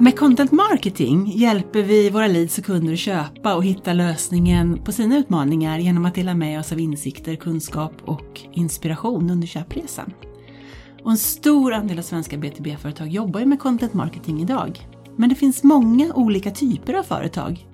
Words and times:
Med 0.00 0.18
content 0.18 0.52
marketing 0.52 1.32
hjälper 1.34 1.82
vi 1.82 2.10
våra 2.10 2.26
leads 2.26 2.58
och 2.58 2.64
kunder 2.64 2.92
att 2.92 2.98
köpa 2.98 3.54
och 3.54 3.64
hitta 3.64 3.92
lösningen 3.92 4.78
på 4.84 4.92
sina 4.92 5.18
utmaningar 5.18 5.78
genom 5.78 6.04
att 6.04 6.14
dela 6.14 6.34
med 6.34 6.60
oss 6.60 6.72
av 6.72 6.80
insikter, 6.80 7.36
kunskap 7.36 7.92
och 8.04 8.40
inspiration 8.52 9.30
under 9.30 9.46
köpresan. 9.46 10.12
Och 11.04 11.10
en 11.10 11.18
stor 11.18 11.72
andel 11.72 11.98
av 11.98 12.02
svenska 12.02 12.36
B2B-företag 12.36 13.08
jobbar 13.08 13.40
ju 13.40 13.46
med 13.46 13.60
content 13.60 13.94
marketing 13.94 14.42
idag. 14.42 14.88
Men 15.16 15.28
det 15.28 15.34
finns 15.34 15.62
många 15.62 16.14
olika 16.14 16.50
typer 16.50 16.94
av 16.94 17.02
företag. 17.02 17.66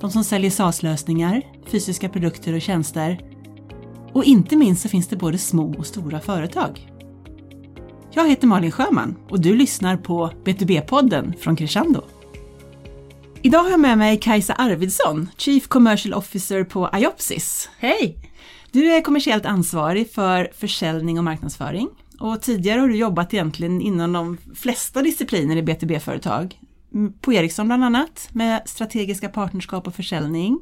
De 0.00 0.10
som 0.10 0.24
säljer 0.24 0.50
SaaS-lösningar, 0.50 1.42
fysiska 1.66 2.08
produkter 2.08 2.52
och 2.52 2.62
tjänster. 2.62 3.20
Och 4.12 4.24
inte 4.24 4.56
minst 4.56 4.82
så 4.82 4.88
finns 4.88 5.08
det 5.08 5.16
både 5.16 5.38
små 5.38 5.74
och 5.78 5.86
stora 5.86 6.20
företag. 6.20 6.95
Jag 8.16 8.28
heter 8.28 8.46
Malin 8.46 8.72
Sjöman 8.72 9.16
och 9.28 9.40
du 9.40 9.56
lyssnar 9.56 9.96
på 9.96 10.30
B2B-podden 10.44 11.36
från 11.38 11.56
Crescendo. 11.56 12.02
Idag 13.42 13.58
har 13.58 13.70
jag 13.70 13.80
med 13.80 13.98
mig 13.98 14.20
Kajsa 14.20 14.52
Arvidsson, 14.52 15.28
Chief 15.36 15.68
Commercial 15.68 16.14
Officer 16.14 16.64
på 16.64 16.90
Iopsis. 16.94 17.70
Hej! 17.78 18.18
Du 18.70 18.92
är 18.92 19.00
kommersiellt 19.00 19.46
ansvarig 19.46 20.10
för 20.12 20.50
försäljning 20.54 21.18
och 21.18 21.24
marknadsföring 21.24 21.88
och 22.20 22.42
tidigare 22.42 22.80
har 22.80 22.88
du 22.88 22.96
jobbat 22.96 23.34
egentligen 23.34 23.80
inom 23.80 24.12
de 24.12 24.38
flesta 24.54 25.02
discipliner 25.02 25.56
i 25.56 25.62
B2B-företag. 25.62 26.60
På 27.20 27.32
Ericsson 27.32 27.66
bland 27.66 27.84
annat 27.84 28.28
med 28.32 28.62
strategiska 28.68 29.28
partnerskap 29.28 29.86
och 29.86 29.94
försäljning. 29.94 30.58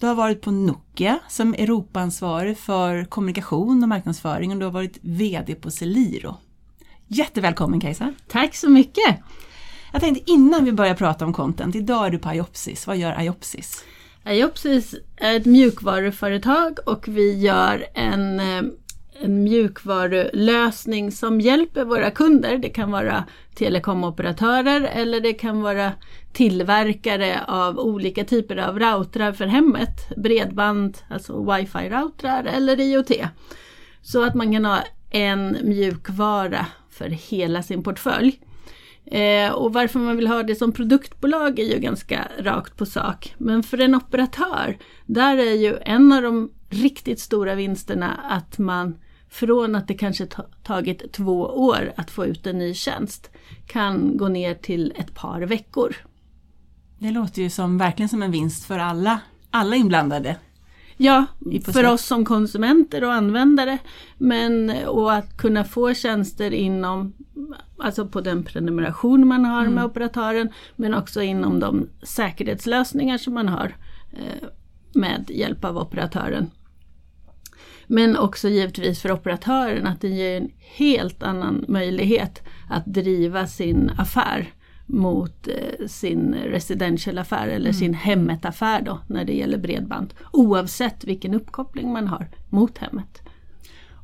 Du 0.00 0.06
har 0.06 0.14
varit 0.14 0.40
på 0.42 0.50
Nokia 0.50 1.18
som 1.28 1.54
Europaansvarig 1.54 2.58
för 2.58 3.04
kommunikation 3.04 3.82
och 3.82 3.88
marknadsföring 3.88 4.52
och 4.52 4.58
du 4.58 4.64
har 4.64 4.72
varit 4.72 4.98
VD 5.00 5.54
på 5.54 5.70
Celiro. 5.70 6.36
Jättevälkommen 7.12 7.80
Kajsa! 7.80 8.14
Tack 8.28 8.54
så 8.54 8.70
mycket! 8.70 9.16
Jag 9.92 10.02
tänkte 10.02 10.30
innan 10.30 10.64
vi 10.64 10.72
börjar 10.72 10.94
prata 10.94 11.24
om 11.24 11.32
content, 11.32 11.74
idag 11.74 12.06
är 12.06 12.10
du 12.10 12.18
på 12.18 12.32
Iopsis. 12.34 12.86
Vad 12.86 12.96
gör 12.96 13.22
Iopsis? 13.22 13.84
Iopsis 14.26 14.94
är 15.16 15.36
ett 15.36 15.46
mjukvaruföretag 15.46 16.78
och 16.86 17.08
vi 17.08 17.38
gör 17.38 17.86
en, 17.94 18.40
eh, 18.40 18.62
en 19.20 19.42
mjukvarulösning 19.42 21.12
som 21.12 21.40
hjälper 21.40 21.84
våra 21.84 22.10
kunder. 22.10 22.58
Det 22.58 22.68
kan 22.68 22.90
vara 22.90 23.24
telekomoperatörer 23.54 24.80
eller 24.80 25.20
det 25.20 25.32
kan 25.32 25.60
vara 25.62 25.92
tillverkare 26.32 27.40
av 27.48 27.78
olika 27.78 28.24
typer 28.24 28.56
av 28.56 28.78
routrar 28.78 29.32
för 29.32 29.46
hemmet. 29.46 30.16
Bredband, 30.16 30.98
alltså 31.08 31.32
wifi-routrar 31.32 32.44
eller 32.44 32.80
IoT. 32.80 33.10
Så 34.02 34.24
att 34.24 34.34
man 34.34 34.52
kan 34.52 34.64
ha 34.64 34.78
en 35.10 35.56
mjukvara 35.62 36.66
för 37.00 37.08
hela 37.08 37.62
sin 37.62 37.82
portfölj. 37.82 38.40
Eh, 39.06 39.52
och 39.52 39.72
varför 39.72 39.98
man 39.98 40.16
vill 40.16 40.26
ha 40.26 40.42
det 40.42 40.54
som 40.54 40.72
produktbolag 40.72 41.58
är 41.58 41.64
ju 41.64 41.78
ganska 41.78 42.28
rakt 42.38 42.76
på 42.76 42.86
sak. 42.86 43.34
Men 43.38 43.62
för 43.62 43.80
en 43.80 43.94
operatör, 43.94 44.78
där 45.06 45.36
är 45.38 45.54
ju 45.54 45.78
en 45.82 46.12
av 46.12 46.22
de 46.22 46.50
riktigt 46.68 47.20
stora 47.20 47.54
vinsterna 47.54 48.20
att 48.30 48.58
man 48.58 48.98
från 49.30 49.74
att 49.74 49.88
det 49.88 49.94
kanske 49.94 50.26
tagit 50.62 51.12
två 51.12 51.40
år 51.42 51.92
att 51.96 52.10
få 52.10 52.26
ut 52.26 52.46
en 52.46 52.58
ny 52.58 52.74
tjänst 52.74 53.30
kan 53.66 54.16
gå 54.16 54.28
ner 54.28 54.54
till 54.54 54.92
ett 54.96 55.14
par 55.14 55.40
veckor. 55.40 55.96
Det 56.98 57.10
låter 57.10 57.42
ju 57.42 57.50
som, 57.50 57.78
verkligen 57.78 58.08
som 58.08 58.22
en 58.22 58.30
vinst 58.30 58.64
för 58.64 58.78
alla, 58.78 59.20
alla 59.50 59.76
inblandade. 59.76 60.36
Ja, 61.02 61.26
för 61.64 61.86
oss 61.86 62.04
som 62.04 62.24
konsumenter 62.24 63.04
och 63.04 63.12
användare. 63.12 63.78
Men 64.18 64.72
och 64.86 65.12
att 65.12 65.36
kunna 65.36 65.64
få 65.64 65.94
tjänster 65.94 66.50
inom, 66.50 67.12
alltså 67.78 68.06
på 68.06 68.20
den 68.20 68.44
prenumeration 68.44 69.28
man 69.28 69.44
har 69.44 69.60
mm. 69.60 69.74
med 69.74 69.84
operatören, 69.84 70.48
men 70.76 70.94
också 70.94 71.22
inom 71.22 71.60
de 71.60 71.88
säkerhetslösningar 72.02 73.18
som 73.18 73.34
man 73.34 73.48
har 73.48 73.76
eh, 74.12 74.48
med 74.92 75.30
hjälp 75.30 75.64
av 75.64 75.78
operatören. 75.78 76.50
Men 77.86 78.16
också 78.16 78.48
givetvis 78.48 79.02
för 79.02 79.12
operatören 79.12 79.86
att 79.86 80.00
det 80.00 80.08
ger 80.08 80.36
en 80.36 80.50
helt 80.58 81.22
annan 81.22 81.64
möjlighet 81.68 82.42
att 82.70 82.86
driva 82.86 83.46
sin 83.46 83.90
affär 83.98 84.52
mot 84.92 85.48
eh, 85.48 85.86
sin 85.86 86.34
residential-affär 86.34 87.48
eller 87.48 87.70
mm. 87.70 87.78
sin 87.78 87.94
hemmet-affär 87.94 88.82
då 88.82 89.00
när 89.06 89.24
det 89.24 89.32
gäller 89.32 89.58
bredband. 89.58 90.14
Oavsett 90.32 91.04
vilken 91.04 91.34
uppkoppling 91.34 91.92
man 91.92 92.08
har 92.08 92.28
mot 92.48 92.78
hemmet. 92.78 93.22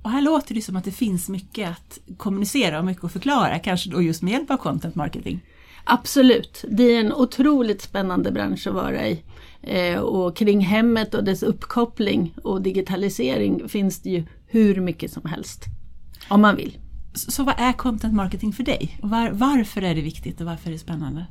Och 0.03 0.11
här 0.11 0.23
låter 0.23 0.55
det 0.55 0.63
som 0.63 0.77
att 0.77 0.85
det 0.85 0.91
finns 0.91 1.29
mycket 1.29 1.71
att 1.71 1.99
kommunicera 2.17 2.79
och 2.79 2.85
mycket 2.85 3.05
att 3.05 3.13
förklara, 3.13 3.59
kanske 3.59 3.91
då 3.91 4.03
just 4.03 4.23
med 4.23 4.33
hjälp 4.33 4.51
av 4.51 4.57
content 4.57 4.95
marketing. 4.95 5.41
Absolut, 5.85 6.65
det 6.69 6.83
är 6.83 7.01
en 7.01 7.13
otroligt 7.13 7.83
spännande 7.83 8.33
bransch 8.33 8.67
att 8.67 8.75
vara 8.75 9.07
i. 9.07 9.23
Eh, 9.63 9.99
och 9.99 10.37
kring 10.37 10.61
hemmet 10.61 11.15
och 11.15 11.25
dess 11.25 11.43
uppkoppling 11.43 12.35
och 12.43 12.63
digitalisering 12.63 13.69
finns 13.69 14.03
det 14.03 14.11
ju 14.11 14.25
hur 14.47 14.81
mycket 14.81 15.13
som 15.13 15.25
helst. 15.29 15.65
Om 16.29 16.41
man 16.41 16.57
vill. 16.57 16.79
Så 17.17 17.45
vad 17.45 17.55
är 17.59 17.73
content 17.73 18.15
marketing 18.15 18.53
för 18.53 18.63
dig? 18.63 18.99
Var, 19.03 19.31
varför 19.31 19.83
är 19.83 19.95
det 19.95 20.01
viktigt 20.01 20.41
och 20.41 20.47
varför 20.47 20.69
är 20.69 20.73
det 20.73 20.79
spännande? 20.79 21.27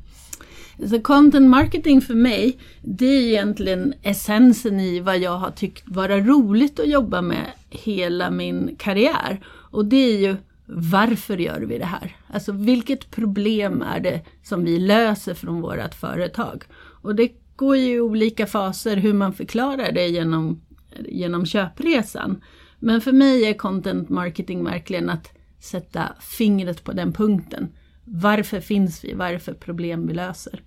Så 0.90 1.00
content 1.00 1.50
marketing 1.50 2.00
för 2.00 2.14
mig, 2.14 2.58
det 2.82 3.06
är 3.06 3.22
egentligen 3.22 3.94
essensen 4.02 4.80
i 4.80 5.00
vad 5.00 5.18
jag 5.18 5.38
har 5.38 5.50
tyckt 5.50 5.88
vara 5.88 6.20
roligt 6.20 6.80
att 6.80 6.88
jobba 6.88 7.22
med 7.22 7.46
hela 7.70 8.30
min 8.30 8.76
karriär. 8.78 9.40
Och 9.46 9.84
det 9.84 9.96
är 9.96 10.18
ju 10.18 10.36
varför 10.66 11.36
gör 11.36 11.60
vi 11.60 11.78
det 11.78 11.84
här? 11.84 12.16
Alltså 12.32 12.52
vilket 12.52 13.10
problem 13.10 13.82
är 13.82 14.00
det 14.00 14.20
som 14.42 14.64
vi 14.64 14.78
löser 14.78 15.34
från 15.34 15.60
vårt 15.60 15.94
företag? 15.94 16.64
Och 16.78 17.14
det 17.14 17.32
går 17.56 17.76
ju 17.76 17.94
i 17.94 18.00
olika 18.00 18.46
faser 18.46 18.96
hur 18.96 19.12
man 19.12 19.32
förklarar 19.32 19.92
det 19.92 20.08
genom, 20.08 20.60
genom 21.04 21.46
köpresan. 21.46 22.42
Men 22.78 23.00
för 23.00 23.12
mig 23.12 23.44
är 23.44 23.54
content 23.54 24.08
marketing 24.08 24.64
verkligen 24.64 25.10
att 25.10 25.35
sätta 25.66 26.12
fingret 26.20 26.84
på 26.84 26.92
den 26.92 27.12
punkten. 27.12 27.68
Varför 28.04 28.60
finns 28.60 29.04
vi? 29.04 29.14
Vad 29.14 29.28
är 29.28 29.32
det 29.32 29.38
för 29.38 29.54
problem 29.54 30.06
vi 30.06 30.14
löser? 30.14 30.62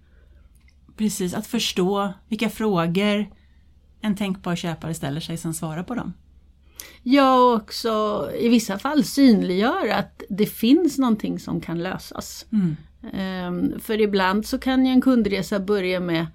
Precis, 0.97 1.33
att 1.33 1.47
förstå 1.47 2.13
vilka 2.27 2.49
frågor 2.49 3.27
en 4.01 4.15
tänkbar 4.15 4.55
köpare 4.55 4.93
ställer 4.93 5.21
sig, 5.21 5.37
sen 5.37 5.53
svara 5.53 5.83
på 5.83 5.95
dem. 5.95 6.13
Ja, 7.03 7.39
och 7.39 7.55
också 7.55 8.27
i 8.39 8.49
vissa 8.49 8.79
fall 8.79 9.03
synliggöra 9.03 9.95
att 9.95 10.23
det 10.29 10.45
finns 10.45 10.97
någonting 10.97 11.39
som 11.39 11.61
kan 11.61 11.83
lösas. 11.83 12.45
Mm. 12.51 12.75
Um, 13.47 13.79
för 13.79 14.01
ibland 14.01 14.45
så 14.45 14.59
kan 14.59 14.85
ju 14.85 14.91
en 14.91 15.01
kundresa 15.01 15.59
börja 15.59 15.99
med 15.99 16.27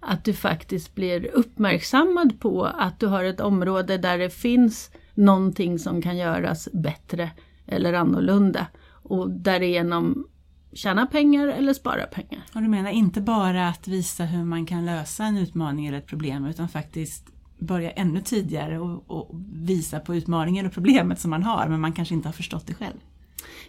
att 0.00 0.24
du 0.24 0.32
faktiskt 0.32 0.94
blir 0.94 1.26
uppmärksammad 1.26 2.40
på 2.40 2.64
att 2.64 3.00
du 3.00 3.06
har 3.06 3.24
ett 3.24 3.40
område 3.40 3.98
där 3.98 4.18
det 4.18 4.30
finns 4.30 4.90
någonting 5.14 5.78
som 5.78 6.02
kan 6.02 6.16
göras 6.16 6.68
bättre 6.72 7.30
eller 7.70 7.92
annorlunda 7.92 8.66
och 9.02 9.30
därigenom 9.30 10.26
tjäna 10.72 11.06
pengar 11.06 11.46
eller 11.48 11.74
spara 11.74 12.06
pengar. 12.06 12.42
Och 12.54 12.62
du 12.62 12.68
menar 12.68 12.90
inte 12.90 13.20
bara 13.20 13.68
att 13.68 13.88
visa 13.88 14.24
hur 14.24 14.44
man 14.44 14.66
kan 14.66 14.86
lösa 14.86 15.24
en 15.24 15.36
utmaning 15.36 15.86
eller 15.86 15.98
ett 15.98 16.06
problem 16.06 16.44
utan 16.46 16.68
faktiskt 16.68 17.26
börja 17.58 17.90
ännu 17.90 18.20
tidigare 18.20 18.78
och, 18.78 19.04
och 19.06 19.30
visa 19.52 20.00
på 20.00 20.14
utmaningen 20.14 20.66
och 20.66 20.72
problemet 20.72 21.20
som 21.20 21.30
man 21.30 21.42
har 21.42 21.68
men 21.68 21.80
man 21.80 21.92
kanske 21.92 22.14
inte 22.14 22.28
har 22.28 22.32
förstått 22.32 22.66
det 22.66 22.74
själv. 22.74 22.96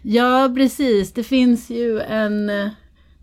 Ja 0.02 0.52
precis, 0.56 1.14
det 1.14 1.24
finns 1.24 1.70
ju 1.70 2.00
en 2.00 2.50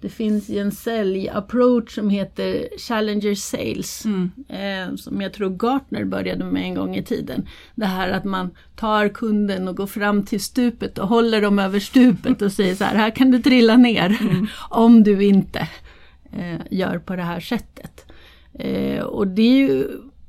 det 0.00 0.09
finns 0.09 0.48
ju 0.48 0.59
en 0.59 0.72
säljapproach 0.72 1.94
som 1.94 2.10
heter 2.10 2.69
Challenger 2.78 3.34
Sales. 3.34 4.04
Mm. 4.04 4.31
Eh, 4.48 4.97
som 4.97 5.20
jag 5.20 5.32
tror 5.32 5.50
Gartner 5.50 6.04
började 6.04 6.44
med 6.44 6.62
en 6.62 6.75
gång 6.75 6.97
i 6.97 7.03
tiden. 7.03 7.48
Det 7.75 7.86
här 7.86 8.10
att 8.10 8.25
man 8.25 8.50
tar 8.76 9.08
kunden 9.08 9.69
och 9.69 9.76
går 9.76 9.87
fram 9.87 10.22
till 10.22 10.41
stupet 10.41 10.98
och 10.98 11.08
håller 11.08 11.42
dem 11.42 11.58
över 11.58 11.81
stupet 11.81 12.42
och 12.42 12.53
säger 12.53 12.75
så 12.75 12.84
här, 12.84 12.96
här 12.96 13.11
kan 13.11 13.31
du 13.31 13.43
trilla 13.43 13.76
ner 13.76 14.19
mm. 14.20 14.46
om 14.70 15.02
du 15.02 15.25
inte 15.25 15.69
eh, 16.32 16.61
gör 16.70 16.99
på 16.99 17.17
det 17.17 17.22
här 17.22 17.40
sättet. 17.40 18.06
Eh, 18.55 19.00
och 19.00 19.26
det 19.26 19.43
är 19.43 19.69
ju 19.69 19.88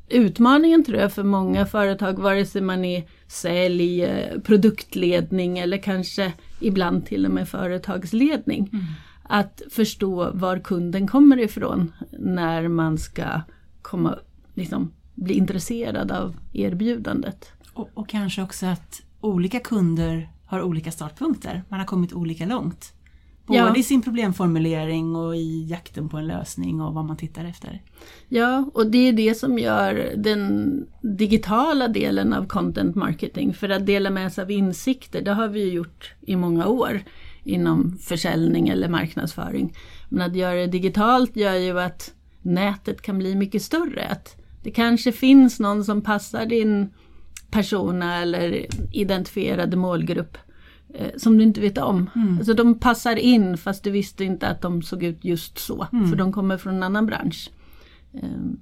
utmaningen 0.09 0.83
tror 0.83 0.99
jag 0.99 1.13
för 1.13 1.23
många 1.23 1.65
företag, 1.65 2.19
vare 2.19 2.45
sig 2.45 2.61
man 2.61 2.85
är 2.85 3.03
sälj, 3.27 4.03
eh, 4.03 4.39
produktledning 4.39 5.59
eller 5.59 5.77
kanske 5.77 6.33
ibland 6.59 7.05
till 7.05 7.25
och 7.25 7.31
med 7.31 7.49
företagsledning. 7.49 8.69
Mm 8.73 8.85
att 9.31 9.61
förstå 9.69 10.31
var 10.33 10.59
kunden 10.59 11.07
kommer 11.07 11.39
ifrån 11.39 11.91
när 12.19 12.67
man 12.67 12.97
ska 12.97 13.41
komma, 13.81 14.19
liksom, 14.53 14.91
bli 15.15 15.33
intresserad 15.33 16.11
av 16.11 16.35
erbjudandet. 16.53 17.51
Och, 17.73 17.89
och 17.93 18.09
kanske 18.09 18.41
också 18.41 18.65
att 18.65 19.01
olika 19.21 19.59
kunder 19.59 20.29
har 20.45 20.61
olika 20.61 20.91
startpunkter. 20.91 21.63
Man 21.69 21.79
har 21.79 21.87
kommit 21.87 22.13
olika 22.13 22.45
långt. 22.45 22.93
Både 23.45 23.59
ja. 23.59 23.75
i 23.75 23.83
sin 23.83 24.01
problemformulering 24.01 25.15
och 25.15 25.35
i 25.35 25.67
jakten 25.69 26.09
på 26.09 26.17
en 26.17 26.27
lösning 26.27 26.81
och 26.81 26.93
vad 26.93 27.05
man 27.05 27.17
tittar 27.17 27.45
efter. 27.45 27.81
Ja, 28.27 28.69
och 28.73 28.91
det 28.91 28.97
är 28.97 29.13
det 29.13 29.35
som 29.35 29.59
gör 29.59 30.13
den 30.17 30.85
digitala 31.01 31.87
delen 31.87 32.33
av 32.33 32.47
content 32.47 32.95
marketing. 32.95 33.53
För 33.53 33.69
att 33.69 33.85
dela 33.85 34.09
med 34.09 34.33
sig 34.33 34.41
av 34.41 34.51
insikter, 34.51 35.21
det 35.21 35.33
har 35.33 35.47
vi 35.47 35.71
gjort 35.71 36.13
i 36.21 36.35
många 36.35 36.67
år 36.67 37.01
inom 37.49 37.97
försäljning 37.97 38.69
eller 38.69 38.89
marknadsföring. 38.89 39.75
Men 40.09 40.29
att 40.29 40.35
göra 40.35 40.55
det 40.55 40.67
digitalt 40.67 41.35
gör 41.35 41.55
ju 41.55 41.79
att 41.79 42.13
nätet 42.41 43.01
kan 43.01 43.17
bli 43.17 43.35
mycket 43.35 43.61
större. 43.61 44.07
Att 44.07 44.35
det 44.63 44.71
kanske 44.71 45.11
finns 45.11 45.59
någon 45.59 45.85
som 45.85 46.01
passar 46.01 46.45
din 46.45 46.89
persona 47.51 48.21
eller 48.21 48.65
identifierade 48.91 49.77
målgrupp 49.77 50.37
eh, 50.93 51.11
som 51.17 51.37
du 51.37 51.43
inte 51.43 51.61
vet 51.61 51.77
om. 51.77 52.09
Mm. 52.15 52.37
Alltså 52.37 52.53
de 52.53 52.79
passar 52.79 53.15
in 53.15 53.57
fast 53.57 53.83
du 53.83 53.91
visste 53.91 54.23
inte 54.23 54.47
att 54.47 54.61
de 54.61 54.81
såg 54.81 55.03
ut 55.03 55.25
just 55.25 55.57
så. 55.59 55.87
Mm. 55.93 56.09
För 56.09 56.15
de 56.15 56.33
kommer 56.33 56.57
från 56.57 56.75
en 56.75 56.83
annan 56.83 57.05
bransch. 57.05 57.51
Um. 58.11 58.59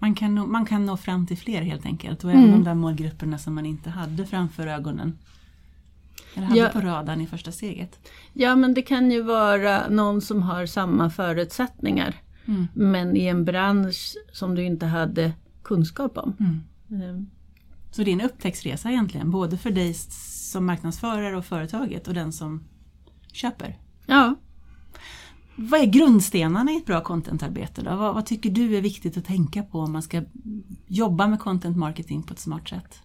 Man 0.00 0.14
kan, 0.14 0.34
nå, 0.34 0.46
man 0.46 0.66
kan 0.66 0.86
nå 0.86 0.96
fram 0.96 1.26
till 1.26 1.38
fler 1.38 1.62
helt 1.62 1.86
enkelt 1.86 2.24
och 2.24 2.30
även 2.30 2.44
mm. 2.44 2.52
de 2.52 2.64
där 2.64 2.74
målgrupperna 2.74 3.38
som 3.38 3.54
man 3.54 3.66
inte 3.66 3.90
hade 3.90 4.26
framför 4.26 4.66
ögonen. 4.66 5.18
Eller 6.34 6.46
hade 6.46 6.60
ja. 6.60 6.68
på 6.68 6.80
radarn 6.80 7.20
i 7.20 7.26
första 7.26 7.52
steget. 7.52 7.98
Ja 8.32 8.56
men 8.56 8.74
det 8.74 8.82
kan 8.82 9.10
ju 9.10 9.22
vara 9.22 9.88
någon 9.88 10.20
som 10.20 10.42
har 10.42 10.66
samma 10.66 11.10
förutsättningar. 11.10 12.14
Mm. 12.46 12.66
Men 12.74 13.16
i 13.16 13.26
en 13.26 13.44
bransch 13.44 14.14
som 14.32 14.54
du 14.54 14.64
inte 14.64 14.86
hade 14.86 15.32
kunskap 15.62 16.18
om. 16.18 16.36
Mm. 16.40 17.10
Um. 17.10 17.30
Så 17.90 18.02
det 18.02 18.10
är 18.10 18.12
en 18.12 18.20
upptäcktsresa 18.20 18.90
egentligen, 18.90 19.30
både 19.30 19.58
för 19.58 19.70
dig 19.70 19.94
som 19.94 20.66
marknadsförare 20.66 21.36
och 21.36 21.44
företaget 21.44 22.08
och 22.08 22.14
den 22.14 22.32
som 22.32 22.64
köper? 23.32 23.78
Ja. 24.06 24.34
Vad 25.56 25.80
är 25.80 25.86
grundstenarna 25.86 26.72
i 26.72 26.76
ett 26.76 26.86
bra 26.86 27.00
contentarbete 27.00 27.82
då? 27.82 27.96
Vad, 27.96 28.14
vad, 28.14 28.26
tycker 28.26 28.50
du 28.50 28.76
är 28.76 28.80
viktigt 28.80 29.16
att 29.16 29.24
tänka 29.24 29.62
på 29.62 29.80
om 29.80 29.92
man 29.92 30.02
ska 30.02 30.22
jobba 30.86 31.26
med 31.26 31.40
content 31.40 31.76
marketing 31.76 32.22
på 32.22 32.32
ett 32.32 32.40
smart 32.40 32.68
sätt? 32.68 33.02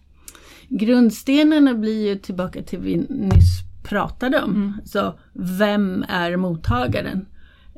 Grundstenarna 0.68 1.74
blir 1.74 2.08
ju 2.08 2.16
tillbaka 2.16 2.62
till 2.62 2.78
vi 2.78 2.96
nyss 2.96 3.60
pratade 3.82 4.42
om. 4.42 4.50
Mm. 4.50 4.72
Så 4.84 5.14
vem 5.32 6.04
är 6.08 6.36
mottagaren? 6.36 7.26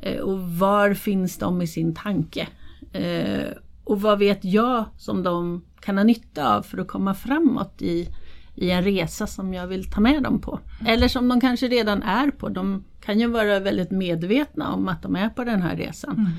Eh, 0.02 0.20
och 0.20 0.40
var 0.40 0.94
finns 0.94 1.38
de 1.38 1.62
i 1.62 1.66
sin 1.66 1.94
tanke? 1.94 2.48
Eh, 2.92 3.48
och 3.84 4.00
vad 4.00 4.18
vet 4.18 4.44
jag 4.44 4.84
som 4.96 5.22
de 5.22 5.64
kan 5.80 5.96
ha 5.96 6.04
nytta 6.04 6.56
av 6.56 6.62
för 6.62 6.78
att 6.78 6.88
komma 6.88 7.14
framåt 7.14 7.82
i, 7.82 8.08
i 8.54 8.70
en 8.70 8.82
resa 8.82 9.26
som 9.26 9.54
jag 9.54 9.66
vill 9.66 9.90
ta 9.90 10.00
med 10.00 10.22
dem 10.22 10.40
på. 10.40 10.60
Eller 10.86 11.08
som 11.08 11.28
de 11.28 11.40
kanske 11.40 11.68
redan 11.68 12.02
är 12.02 12.30
på. 12.30 12.48
De 12.48 12.84
kan 13.00 13.20
ju 13.20 13.26
vara 13.26 13.60
väldigt 13.60 13.90
medvetna 13.90 14.72
om 14.72 14.88
att 14.88 15.02
de 15.02 15.16
är 15.16 15.28
på 15.28 15.44
den 15.44 15.62
här 15.62 15.76
resan. 15.76 16.14
Mm. 16.14 16.32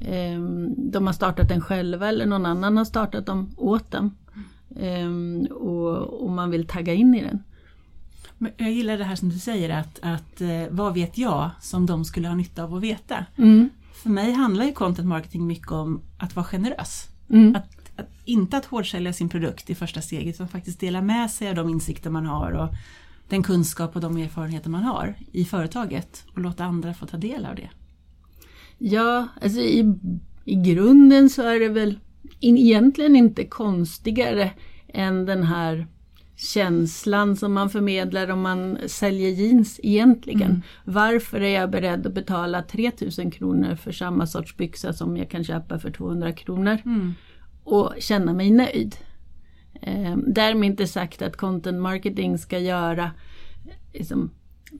Ehm, 0.00 0.90
de 0.90 1.06
har 1.06 1.14
startat 1.14 1.48
den 1.48 1.60
själva 1.60 2.08
eller 2.08 2.26
någon 2.26 2.46
annan 2.46 2.76
har 2.76 2.84
startat 2.84 3.26
dem 3.26 3.50
åt 3.56 3.90
dem. 3.90 4.16
Ehm, 4.80 5.46
och, 5.50 6.22
och 6.24 6.30
man 6.30 6.50
vill 6.50 6.66
tagga 6.66 6.94
in 6.94 7.14
i 7.14 7.22
den. 7.22 7.42
Jag 8.56 8.72
gillar 8.72 8.98
det 8.98 9.04
här 9.04 9.16
som 9.16 9.28
du 9.28 9.38
säger 9.38 9.70
att, 9.70 9.98
att 10.02 10.40
eh, 10.40 10.62
vad 10.70 10.94
vet 10.94 11.18
jag 11.18 11.50
som 11.60 11.86
de 11.86 12.04
skulle 12.04 12.28
ha 12.28 12.34
nytta 12.34 12.64
av 12.64 12.74
att 12.74 12.82
veta. 12.82 13.26
Mm. 13.36 13.70
För 14.02 14.10
mig 14.10 14.32
handlar 14.32 14.64
ju 14.64 14.72
content 14.72 15.08
marketing 15.08 15.46
mycket 15.46 15.72
om 15.72 16.00
att 16.18 16.36
vara 16.36 16.46
generös. 16.46 17.08
Mm. 17.30 17.56
Att 17.56 17.84
att, 17.96 18.08
inte 18.24 18.56
att 18.56 18.64
hårdsälja 18.64 19.12
sin 19.12 19.28
produkt 19.28 19.70
i 19.70 19.74
första 19.74 20.00
steget 20.00 20.34
utan 20.34 20.48
faktiskt 20.48 20.80
dela 20.80 21.02
med 21.02 21.30
sig 21.30 21.48
av 21.48 21.54
de 21.54 21.68
insikter 21.68 22.10
man 22.10 22.26
har 22.26 22.52
och 22.52 22.68
den 23.28 23.42
kunskap 23.42 23.96
och 23.96 24.02
de 24.02 24.16
erfarenheter 24.16 24.70
man 24.70 24.82
har 24.82 25.14
i 25.32 25.44
företaget 25.44 26.24
och 26.32 26.40
låta 26.40 26.64
andra 26.64 26.94
få 26.94 27.06
ta 27.06 27.16
del 27.16 27.46
av 27.46 27.54
det. 27.54 27.70
Ja, 28.78 29.28
alltså 29.42 29.60
i, 29.60 29.94
i 30.44 30.54
grunden 30.54 31.30
så 31.30 31.42
är 31.42 31.60
det 31.60 31.68
väl 31.68 31.98
egentligen 32.40 33.16
inte 33.16 33.44
konstigare 33.44 34.50
än 34.88 35.26
den 35.26 35.42
här 35.42 35.86
känslan 36.36 37.36
som 37.36 37.52
man 37.52 37.70
förmedlar 37.70 38.30
om 38.30 38.40
man 38.40 38.78
säljer 38.86 39.30
jeans 39.30 39.80
egentligen. 39.82 40.50
Mm. 40.50 40.62
Varför 40.84 41.40
är 41.40 41.60
jag 41.60 41.70
beredd 41.70 42.06
att 42.06 42.14
betala 42.14 42.62
3000 42.62 43.30
kronor 43.30 43.74
för 43.76 43.92
samma 43.92 44.26
sorts 44.26 44.56
byxa 44.56 44.92
som 44.92 45.16
jag 45.16 45.30
kan 45.30 45.44
köpa 45.44 45.78
för 45.78 45.90
200 45.90 46.32
kronor? 46.32 46.78
Mm 46.84 47.14
och 47.64 47.94
känna 47.98 48.32
mig 48.32 48.50
nöjd. 48.50 48.96
Eh, 49.82 50.16
därmed 50.26 50.70
inte 50.70 50.86
sagt 50.86 51.22
att 51.22 51.36
content 51.36 51.80
marketing 51.80 52.38
ska 52.38 52.58
göra 52.58 53.10
liksom, 53.92 54.30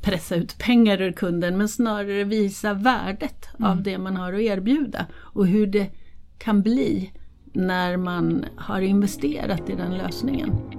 pressa 0.00 0.34
ut 0.36 0.58
pengar 0.58 1.02
ur 1.02 1.12
kunden 1.12 1.58
men 1.58 1.68
snarare 1.68 2.24
visa 2.24 2.74
värdet 2.74 3.48
mm. 3.58 3.70
av 3.70 3.82
det 3.82 3.98
man 3.98 4.16
har 4.16 4.32
att 4.32 4.40
erbjuda 4.40 5.06
och 5.14 5.46
hur 5.46 5.66
det 5.66 5.90
kan 6.38 6.62
bli 6.62 7.12
när 7.54 7.96
man 7.96 8.44
har 8.56 8.80
investerat 8.80 9.70
i 9.70 9.74
den 9.74 9.98
lösningen. 9.98 10.74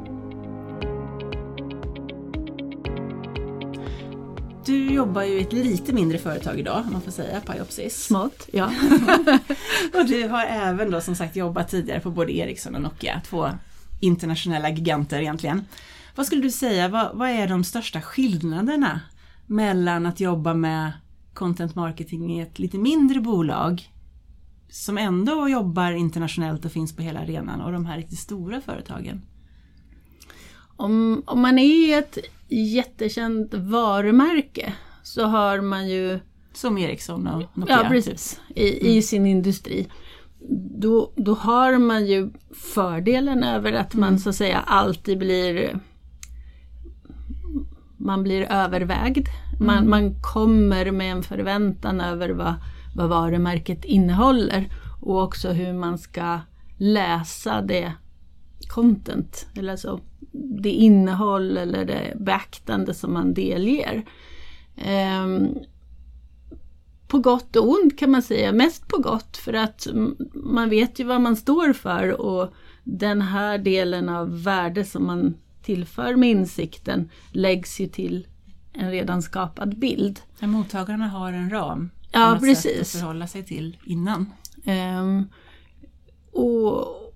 Du 4.66 4.94
jobbar 4.94 5.24
ju 5.24 5.34
i 5.34 5.42
ett 5.42 5.54
lite 5.54 5.94
mindre 5.94 6.18
företag 6.18 6.60
idag, 6.60 6.84
om 6.86 6.94
man 6.94 7.02
får 7.02 7.12
säga, 7.12 7.42
Piopsis. 7.42 8.04
Smått, 8.04 8.50
ja. 8.54 8.66
och 9.94 10.06
du 10.06 10.28
har 10.28 10.44
även 10.46 10.92
då 10.92 11.02
som 11.02 11.16
sagt 11.16 11.36
jobbat 11.36 11.70
tidigare 11.70 12.00
på 12.00 12.12
både 12.12 12.38
Ericsson 12.38 12.76
och 12.76 12.82
Nokia, 12.82 13.22
två 13.26 13.50
internationella 14.00 14.70
giganter 14.70 15.20
egentligen. 15.20 15.66
Vad 16.16 16.26
skulle 16.26 16.42
du 16.42 16.52
säga, 16.52 16.88
vad, 16.88 17.18
vad 17.18 17.30
är 17.30 17.48
de 17.48 17.64
största 17.64 18.02
skillnaderna 18.02 19.02
mellan 19.46 20.06
att 20.06 20.20
jobba 20.20 20.54
med 20.54 20.92
content 21.34 21.76
marketing 21.76 22.38
i 22.38 22.42
ett 22.42 22.60
lite 22.60 22.78
mindre 22.78 23.20
bolag 23.20 23.90
som 24.70 24.98
ändå 24.98 25.50
jobbar 25.50 25.92
internationellt 25.92 26.66
och 26.66 26.72
finns 26.72 26.96
på 26.96 27.02
hela 27.02 27.20
arenan 27.20 27.62
och 27.62 27.72
de 27.72 27.86
här 27.86 27.98
riktigt 27.98 28.20
stora 28.20 28.62
företagen? 28.62 29.22
Om, 30.78 31.24
om 31.26 31.42
man 31.42 31.60
är 31.60 32.00
ett 32.00 32.18
jättekänt 32.48 33.54
varumärke 33.54 34.74
så 35.04 35.26
har 35.26 35.62
man 35.62 35.90
ju... 35.90 36.20
Som 36.54 36.78
Ericsson 36.78 37.28
och 37.28 37.44
Nokia? 37.54 37.76
Ja, 37.76 37.82
typ. 37.82 37.90
precis. 37.90 38.42
I, 38.56 38.80
mm. 38.80 38.94
i 38.94 39.02
sin 39.02 39.26
industri. 39.26 39.88
Då, 40.80 41.12
då 41.16 41.34
har 41.34 41.78
man 41.78 42.08
ju 42.08 42.32
fördelen 42.74 43.44
över 43.44 43.74
att 43.74 43.94
man 43.94 44.10
mm. 44.10 44.20
så 44.20 44.30
att 44.30 44.36
säga 44.36 44.60
alltid 44.60 45.18
blir 45.18 45.80
man 47.98 48.24
blir 48.24 48.52
övervägd. 48.52 49.28
Man, 49.60 49.78
mm. 49.78 49.90
man 49.90 50.22
kommer 50.22 50.92
med 50.92 51.12
en 51.12 51.24
förväntan 51.24 52.02
över 52.02 52.30
vad, 52.30 52.54
vad 52.96 53.10
varumärket 53.10 53.86
innehåller 53.86 54.70
och 55.02 55.24
också 55.24 55.52
hur 55.52 55.74
man 55.74 55.98
ska 55.98 56.40
läsa 56.78 57.62
det 57.62 57.94
content, 58.68 59.48
eller 59.58 59.72
alltså 59.72 60.00
det 60.62 60.72
innehåll 60.72 61.58
eller 61.58 61.86
det 61.86 62.14
beaktande 62.20 62.94
som 62.94 63.14
man 63.14 63.34
delger. 63.34 64.06
Um, 65.24 65.60
på 67.08 67.20
gott 67.20 67.56
och 67.56 67.70
ont 67.70 68.00
kan 68.00 68.12
man 68.12 68.22
säga, 68.22 68.52
mest 68.52 68.88
på 68.88 68.98
gott 68.98 69.38
för 69.38 69.54
att 69.54 69.88
man 70.34 70.70
vet 70.70 71.00
ju 71.00 71.04
vad 71.04 71.22
man 71.22 71.36
står 71.36 71.74
för 71.74 72.22
och 72.22 72.54
den 72.84 73.22
här 73.22 73.58
delen 73.58 74.10
av 74.10 74.44
värde 74.44 74.86
som 74.86 75.06
man 75.06 75.38
tillför 75.62 76.16
med 76.16 76.30
insikten 76.30 77.10
läggs 77.32 77.80
ju 77.80 77.88
till 77.88 78.28
en 78.74 78.92
redan 78.92 79.22
skapad 79.22 79.80
bild. 79.80 80.20
Mottagarna 80.40 81.08
har 81.08 81.34
en 81.34 81.50
ram 81.50 81.90
ja, 82.16 82.38
precis. 82.42 82.96
att 82.96 83.02
förhålla 83.02 83.28
sig 83.28 83.44
till 83.44 83.78
innan. 83.86 84.30
Um, 85.00 85.30
och, 86.32 87.14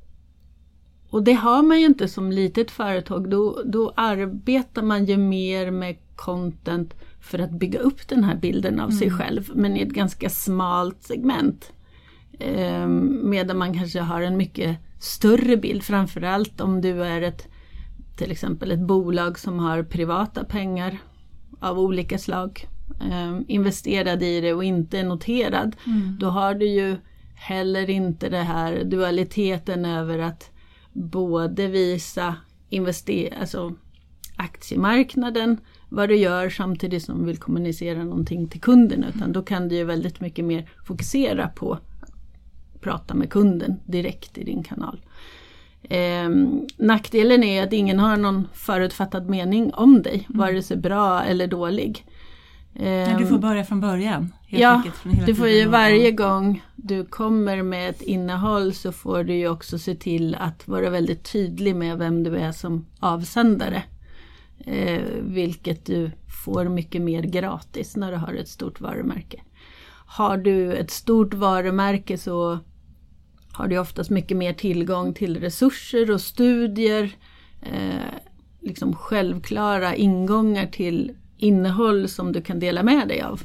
och 1.09 1.23
det 1.23 1.33
har 1.33 1.63
man 1.63 1.79
ju 1.79 1.85
inte 1.85 2.07
som 2.07 2.31
litet 2.31 2.71
företag. 2.71 3.29
Då, 3.29 3.61
då 3.65 3.93
arbetar 3.95 4.81
man 4.81 5.05
ju 5.05 5.17
mer 5.17 5.71
med 5.71 5.97
content 6.15 6.93
för 7.21 7.39
att 7.39 7.51
bygga 7.51 7.79
upp 7.79 8.07
den 8.07 8.23
här 8.23 8.35
bilden 8.35 8.79
av 8.79 8.89
mm. 8.89 8.99
sig 8.99 9.11
själv 9.11 9.51
men 9.53 9.77
i 9.77 9.81
ett 9.81 9.93
ganska 9.93 10.29
smalt 10.29 11.03
segment. 11.03 11.73
Eh, 12.39 12.87
medan 13.23 13.57
man 13.57 13.73
kanske 13.73 13.99
har 13.99 14.21
en 14.21 14.37
mycket 14.37 14.77
större 14.99 15.57
bild 15.57 15.83
framförallt 15.83 16.61
om 16.61 16.81
du 16.81 17.03
är 17.03 17.21
ett 17.21 17.47
till 18.17 18.31
exempel 18.31 18.71
ett 18.71 18.79
bolag 18.79 19.39
som 19.39 19.59
har 19.59 19.83
privata 19.83 20.43
pengar 20.43 20.97
av 21.59 21.79
olika 21.79 22.17
slag 22.17 22.67
eh, 23.01 23.39
investerad 23.47 24.23
i 24.23 24.41
det 24.41 24.53
och 24.53 24.63
inte 24.63 24.99
är 24.99 25.03
noterad. 25.03 25.75
Mm. 25.87 26.17
Då 26.19 26.29
har 26.29 26.53
du 26.53 26.65
ju 26.65 26.97
heller 27.35 27.89
inte 27.89 28.29
det 28.29 28.43
här 28.43 28.83
dualiteten 28.83 29.85
över 29.85 30.19
att 30.19 30.51
både 30.93 31.67
visa 31.67 32.35
invester 32.69 33.37
alltså 33.41 33.73
aktiemarknaden, 34.35 35.57
vad 35.89 36.09
du 36.09 36.15
gör 36.15 36.49
samtidigt 36.49 37.03
som 37.03 37.19
du 37.19 37.25
vill 37.25 37.37
kommunicera 37.37 38.03
någonting 38.03 38.47
till 38.47 38.61
kunden. 38.61 39.03
Utan 39.15 39.31
då 39.31 39.41
kan 39.41 39.67
du 39.67 39.75
ju 39.75 39.83
väldigt 39.83 40.19
mycket 40.19 40.45
mer 40.45 40.69
fokusera 40.87 41.47
på 41.47 41.73
att 41.73 41.81
prata 42.81 43.13
med 43.13 43.29
kunden 43.29 43.79
direkt 43.85 44.37
i 44.37 44.43
din 44.43 44.63
kanal. 44.63 45.01
Eh, 45.83 46.29
nackdelen 46.77 47.43
är 47.43 47.63
att 47.63 47.73
ingen 47.73 47.99
har 47.99 48.17
någon 48.17 48.47
förutfattad 48.53 49.29
mening 49.29 49.73
om 49.73 50.01
dig, 50.01 50.27
mm. 50.29 50.39
vare 50.39 50.63
sig 50.63 50.77
bra 50.77 51.23
eller 51.23 51.47
dålig. 51.47 52.05
Eh, 52.75 53.17
du 53.17 53.25
får 53.25 53.37
börja 53.37 53.63
från 53.63 53.79
början? 53.79 54.33
ja, 54.47 54.75
enkelt, 54.75 55.25
du 55.25 55.35
får 55.35 55.47
ju 55.47 55.65
varje 55.65 56.11
gång 56.11 56.63
du 56.75 57.05
kommer 57.05 57.63
med 57.63 57.89
ett 57.89 58.01
innehåll 58.01 58.73
så 58.73 58.91
får 58.91 59.23
du 59.23 59.33
ju 59.33 59.47
också 59.47 59.79
se 59.79 59.95
till 59.95 60.35
att 60.35 60.67
vara 60.67 60.89
väldigt 60.89 61.31
tydlig 61.31 61.75
med 61.75 61.97
vem 61.97 62.23
du 62.23 62.37
är 62.37 62.51
som 62.51 62.85
avsändare. 62.99 63.83
Eh, 64.65 65.01
vilket 65.21 65.85
du 65.85 66.11
får 66.43 66.65
mycket 66.65 67.01
mer 67.01 67.23
gratis 67.23 67.95
när 67.95 68.11
du 68.11 68.17
har 68.17 68.33
ett 68.33 68.47
stort 68.47 68.81
varumärke. 68.81 69.41
Har 70.05 70.37
du 70.37 70.73
ett 70.73 70.91
stort 70.91 71.33
varumärke 71.33 72.17
så 72.17 72.59
har 73.51 73.67
du 73.67 73.77
oftast 73.77 74.09
mycket 74.09 74.37
mer 74.37 74.53
tillgång 74.53 75.13
till 75.13 75.39
resurser 75.39 76.11
och 76.11 76.21
studier. 76.21 77.11
Eh, 77.61 78.13
liksom 78.61 78.95
självklara 78.95 79.95
ingångar 79.95 80.65
till 80.65 81.11
innehåll 81.39 82.07
som 82.07 82.31
du 82.31 82.41
kan 82.41 82.59
dela 82.59 82.83
med 82.83 83.07
dig 83.07 83.21
av. 83.21 83.41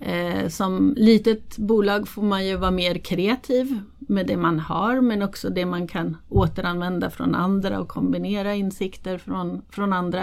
Eh, 0.00 0.48
som 0.48 0.94
litet 0.96 1.58
bolag 1.58 2.08
får 2.08 2.22
man 2.22 2.46
ju 2.46 2.56
vara 2.56 2.70
mer 2.70 2.94
kreativ 2.94 3.80
med 3.98 4.26
det 4.26 4.36
man 4.36 4.58
har 4.58 5.00
men 5.00 5.22
också 5.22 5.50
det 5.50 5.66
man 5.66 5.86
kan 5.86 6.16
återanvända 6.28 7.10
från 7.10 7.34
andra 7.34 7.80
och 7.80 7.88
kombinera 7.88 8.54
insikter 8.54 9.18
från, 9.18 9.62
från 9.70 9.92
andra. 9.92 10.20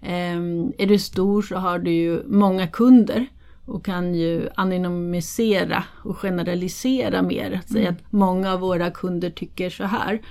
Eh, 0.00 0.36
är 0.78 0.86
du 0.86 0.98
stor 0.98 1.42
så 1.42 1.56
har 1.56 1.78
du 1.78 1.90
ju 1.90 2.22
många 2.26 2.66
kunder 2.66 3.26
och 3.64 3.84
kan 3.84 4.14
ju 4.14 4.48
anonymisera 4.54 5.84
och 6.04 6.16
generalisera 6.16 7.22
mer. 7.22 7.60
Säga 7.66 7.88
mm. 7.88 7.94
att 7.94 8.12
många 8.12 8.52
av 8.52 8.60
våra 8.60 8.90
kunder 8.90 9.30
tycker 9.30 9.70
så 9.70 9.84
här. 9.84 10.22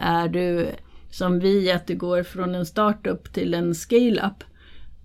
Är 0.00 0.28
du 0.28 0.70
som 1.10 1.40
vi, 1.40 1.72
att 1.72 1.86
du 1.86 1.96
går 1.96 2.22
från 2.22 2.54
en 2.54 2.66
startup 2.66 3.32
till 3.32 3.54
en 3.54 3.74
scale-up. 3.74 4.44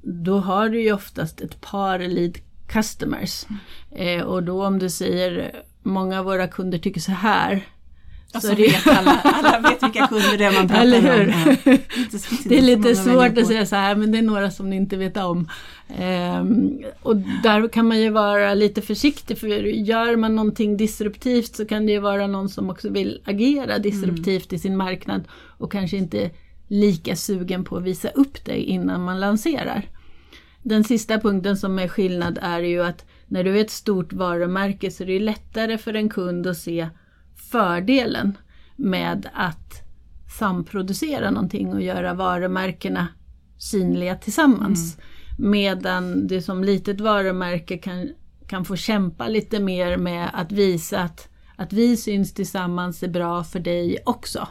Då 0.06 0.40
har 0.40 0.70
du 0.70 0.82
ju 0.82 0.94
oftast 0.94 1.42
ett 1.42 1.62
par 1.62 2.00
lead 2.00 2.38
customers. 2.68 3.46
Eh, 3.92 4.22
och 4.22 4.44
då 4.44 4.66
om 4.66 4.80
du 4.80 4.90
säger 4.90 5.52
många 5.84 6.20
av 6.20 6.26
våra 6.26 6.48
kunder 6.48 6.78
tycker 6.78 7.02
så 7.02 7.12
här 7.12 7.66
och 8.36 8.42
så, 8.42 8.48
så 8.48 8.56
vet 8.56 8.88
alla, 8.88 9.12
alla 9.12 9.70
vet 9.70 9.84
vilka 9.84 10.08
kunder 10.08 10.38
det 10.38 10.46
är 10.46 10.54
man 10.54 10.68
pratar 10.68 10.82
Eller 10.82 11.02
hur? 11.02 11.28
om. 11.28 11.58
Ja. 11.66 11.78
det 12.46 12.58
är 12.58 12.62
lite 12.62 12.96
svårt 12.96 13.38
att 13.38 13.48
säga 13.48 13.66
så 13.66 13.76
här 13.76 13.96
men 13.96 14.12
det 14.12 14.18
är 14.18 14.22
några 14.22 14.52
som 14.52 14.70
ni 14.70 14.76
inte 14.76 14.98
vet 14.98 15.18
om. 15.18 15.50
Ehm, 15.98 16.84
och 17.02 17.16
där 17.16 17.68
kan 17.68 17.88
man 17.88 18.02
ju 18.02 18.10
vara 18.10 18.54
lite 18.54 18.82
försiktig 18.82 19.38
för 19.38 19.48
gör 19.48 20.16
man 20.16 20.36
någonting 20.36 20.78
disruptivt 20.78 21.56
så 21.56 21.66
kan 21.66 21.86
det 21.86 21.92
ju 21.92 22.00
vara 22.00 22.28
någon 22.28 22.50
som 22.50 22.70
också 22.70 22.90
vill 22.90 23.22
agera 23.26 23.80
disruptivt 23.80 24.52
mm. 24.52 24.56
i 24.56 24.60
sin 24.60 24.78
marknad 24.78 25.24
och 25.58 25.72
kanske 25.72 25.98
inte 25.98 26.30
lika 26.68 27.16
sugen 27.16 27.64
på 27.64 27.78
att 27.78 27.84
visa 27.84 28.10
upp 28.10 28.46
det 28.46 28.58
innan 28.58 29.04
man 29.04 29.20
lanserar. 29.20 29.90
Den 30.66 30.84
sista 30.84 31.20
punkten 31.20 31.58
som 31.58 31.80
är 31.80 31.88
skillnad 31.88 32.40
är 32.42 32.60
ju 32.60 32.84
att 32.84 33.06
när 33.28 33.44
du 33.44 33.58
är 33.58 33.62
ett 33.62 33.72
stort 33.72 34.14
varumärke 34.14 34.92
så 34.92 35.04
är 35.04 35.08
det 35.08 35.20
lättare 35.20 35.78
för 35.78 35.94
en 35.94 36.10
kund 36.10 36.48
att 36.48 36.58
se 36.58 36.90
fördelen 37.52 38.38
med 38.76 39.30
att 39.34 39.84
samproducera 40.40 41.32
någonting 41.32 41.74
och 41.74 41.82
göra 41.82 42.14
varumärkena 42.14 43.08
synliga 43.58 44.16
tillsammans. 44.16 44.98
Mm. 44.98 45.52
Medan 45.52 46.28
du 46.28 46.42
som 46.42 46.64
litet 46.64 47.02
varumärke 47.02 47.78
kan, 47.78 48.10
kan 48.48 48.66
få 48.66 48.76
kämpa 48.76 49.28
lite 49.28 49.60
mer 49.60 49.98
med 49.98 50.30
att 50.34 50.52
visa 50.52 51.00
att, 51.00 51.30
att 51.56 51.74
vi 51.74 51.98
syns 51.98 52.34
tillsammans 52.34 53.04
är 53.04 53.08
bra 53.08 53.44
för 53.44 53.60
dig 53.60 53.98
också. 54.06 54.48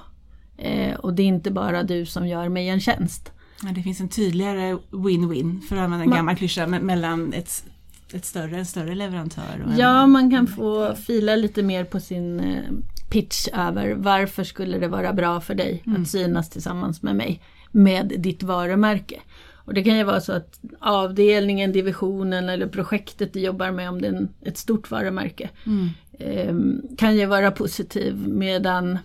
Eh, 0.58 0.94
och 0.94 1.14
det 1.14 1.22
är 1.22 1.26
inte 1.26 1.50
bara 1.50 1.82
du 1.82 2.06
som 2.06 2.26
gör 2.26 2.48
mig 2.48 2.68
en 2.68 2.80
tjänst. 2.80 3.33
Det 3.72 3.82
finns 3.82 4.00
en 4.00 4.08
tydligare 4.08 4.78
win-win, 4.90 5.60
för 5.60 5.76
att 5.76 5.82
använda 5.82 6.04
en 6.04 6.10
gammal 6.10 6.36
klyscha, 6.36 6.66
mellan 6.66 7.32
ett 7.32 7.64
ett 8.12 8.24
större, 8.24 8.56
en 8.56 8.66
större 8.66 8.94
leverantör? 8.94 9.74
ja, 9.78 10.02
en, 10.02 10.10
man 10.10 10.30
kan 10.30 10.46
få 10.46 10.94
fila 10.94 11.36
lite 11.36 11.62
mer 11.62 11.84
på 11.84 12.00
sin 12.00 12.40
eh, 12.40 12.62
pitch 13.10 13.48
över 13.52 13.94
varför 13.94 14.44
skulle 14.44 14.78
det 14.78 14.88
vara 14.88 15.12
bra 15.12 15.40
för 15.40 15.54
dig 15.54 15.82
mm. 15.86 16.02
att 16.02 16.08
synas 16.08 16.50
tillsammans 16.50 17.02
med 17.02 17.16
mig 17.16 17.40
med 17.70 18.12
ditt 18.18 18.42
varumärke. 18.42 19.20
Och 19.52 19.74
det 19.74 19.84
kan 19.84 19.96
ju 19.96 20.04
vara 20.04 20.20
så 20.20 20.32
att 20.32 20.60
avdelningen, 20.80 21.72
divisionen 21.72 22.48
eller 22.48 22.66
projektet 22.66 23.32
du 23.32 23.40
jobbar 23.40 23.70
med 23.70 23.88
om 23.88 24.02
det 24.02 24.08
är 24.08 24.28
ett 24.42 24.58
stort 24.58 24.90
varumärke 24.90 25.50
mm. 25.66 25.88
eh, 26.18 26.54
kan 26.96 27.16
ju 27.16 27.26
vara 27.26 27.50
positiv 27.50 28.28
medan 28.28 28.98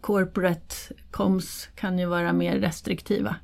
corporate 0.00 0.74
comms 1.10 1.68
kan 1.74 1.98
ju 1.98 2.06
vara 2.06 2.32
mer 2.32 2.58
restriktiva. 2.58 3.36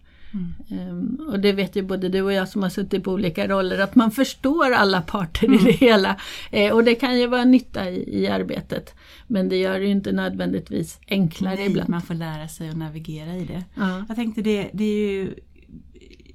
Mm. 0.70 1.20
och 1.28 1.40
det 1.40 1.52
vet 1.52 1.76
ju 1.76 1.82
både 1.82 2.08
du 2.08 2.23
och 2.23 2.32
jag 2.32 2.49
som 2.49 2.62
har 2.62 2.70
suttit 2.70 3.04
på 3.04 3.12
olika 3.12 3.49
roller 3.49 3.78
att 3.78 3.94
man 3.94 4.11
förstår 4.11 4.73
alla 4.73 5.02
parter 5.02 5.46
mm. 5.46 5.58
i 5.58 5.62
det 5.62 5.73
hela. 5.73 6.16
Uh, 6.56 6.70
och 6.73 6.84
det 6.84 6.94
kan 6.94 7.18
ju 7.18 7.26
vara 7.26 7.44
nytta 7.44 7.90
i, 7.90 8.23
i 8.23 8.28
arbetet. 8.28 8.94
Men 9.26 9.49
det 9.49 9.56
gör 9.56 9.78
det 9.78 9.84
ju 9.84 9.90
inte 9.90 10.12
nödvändigtvis 10.12 11.00
enklare 11.08 11.54
Nej, 11.54 11.66
ibland. 11.66 11.88
Man 11.88 12.02
får 12.02 12.14
lära 12.14 12.49
sig 12.49 12.68
att 12.68 12.76
navigera 12.76 13.34
i 13.34 13.44
det. 13.44 13.82
Uh. 13.82 14.02
Jag 14.08 14.16
tänkte 14.16 14.42
det, 14.42 14.70
det 14.73 14.84
är 14.84 15.12
ju 15.12 15.34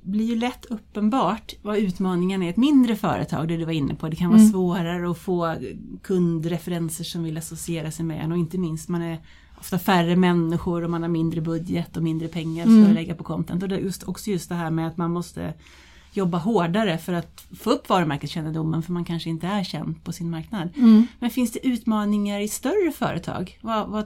blir 0.09 0.25
ju 0.25 0.35
lätt 0.35 0.65
uppenbart 0.65 1.53
vad 1.61 1.77
utmaningen 1.77 2.43
är 2.43 2.47
i 2.47 2.49
ett 2.49 2.57
mindre 2.57 2.95
företag, 2.95 3.47
det 3.47 3.57
du 3.57 3.65
var 3.65 3.73
inne 3.73 3.95
på. 3.95 4.09
Det 4.09 4.15
kan 4.15 4.29
vara 4.29 4.39
mm. 4.39 4.51
svårare 4.51 5.11
att 5.11 5.17
få 5.17 5.55
kundreferenser 6.01 7.03
som 7.03 7.23
vill 7.23 7.37
associera 7.37 7.91
sig 7.91 8.05
med 8.05 8.23
en 8.23 8.31
och 8.31 8.37
inte 8.37 8.57
minst 8.57 8.89
man 8.89 9.01
är 9.01 9.19
ofta 9.59 9.79
färre 9.79 10.15
människor 10.15 10.83
och 10.83 10.89
man 10.89 11.01
har 11.01 11.09
mindre 11.09 11.41
budget 11.41 11.97
och 11.97 12.03
mindre 12.03 12.27
pengar 12.27 12.65
mm. 12.65 12.85
att 12.85 12.93
lägga 12.93 13.15
på 13.15 13.23
content. 13.23 13.63
Och 13.63 13.69
det 13.69 13.75
är 13.75 13.79
just, 13.79 14.03
också 14.03 14.29
just 14.29 14.49
det 14.49 14.55
här 14.55 14.69
med 14.69 14.87
att 14.87 14.97
man 14.97 15.11
måste 15.11 15.53
jobba 16.13 16.37
hårdare 16.37 16.97
för 16.97 17.13
att 17.13 17.47
få 17.59 17.69
upp 17.69 17.89
varumärkeskännedomen 17.89 18.83
för 18.83 18.91
man 18.93 19.05
kanske 19.05 19.29
inte 19.29 19.47
är 19.47 19.63
känd 19.63 20.03
på 20.03 20.11
sin 20.11 20.29
marknad. 20.29 20.69
Mm. 20.75 21.07
Men 21.19 21.29
finns 21.29 21.51
det 21.51 21.67
utmaningar 21.67 22.39
i 22.39 22.47
större 22.47 22.91
företag? 22.91 23.59
Vad, 23.61 23.89
vad, 23.89 24.05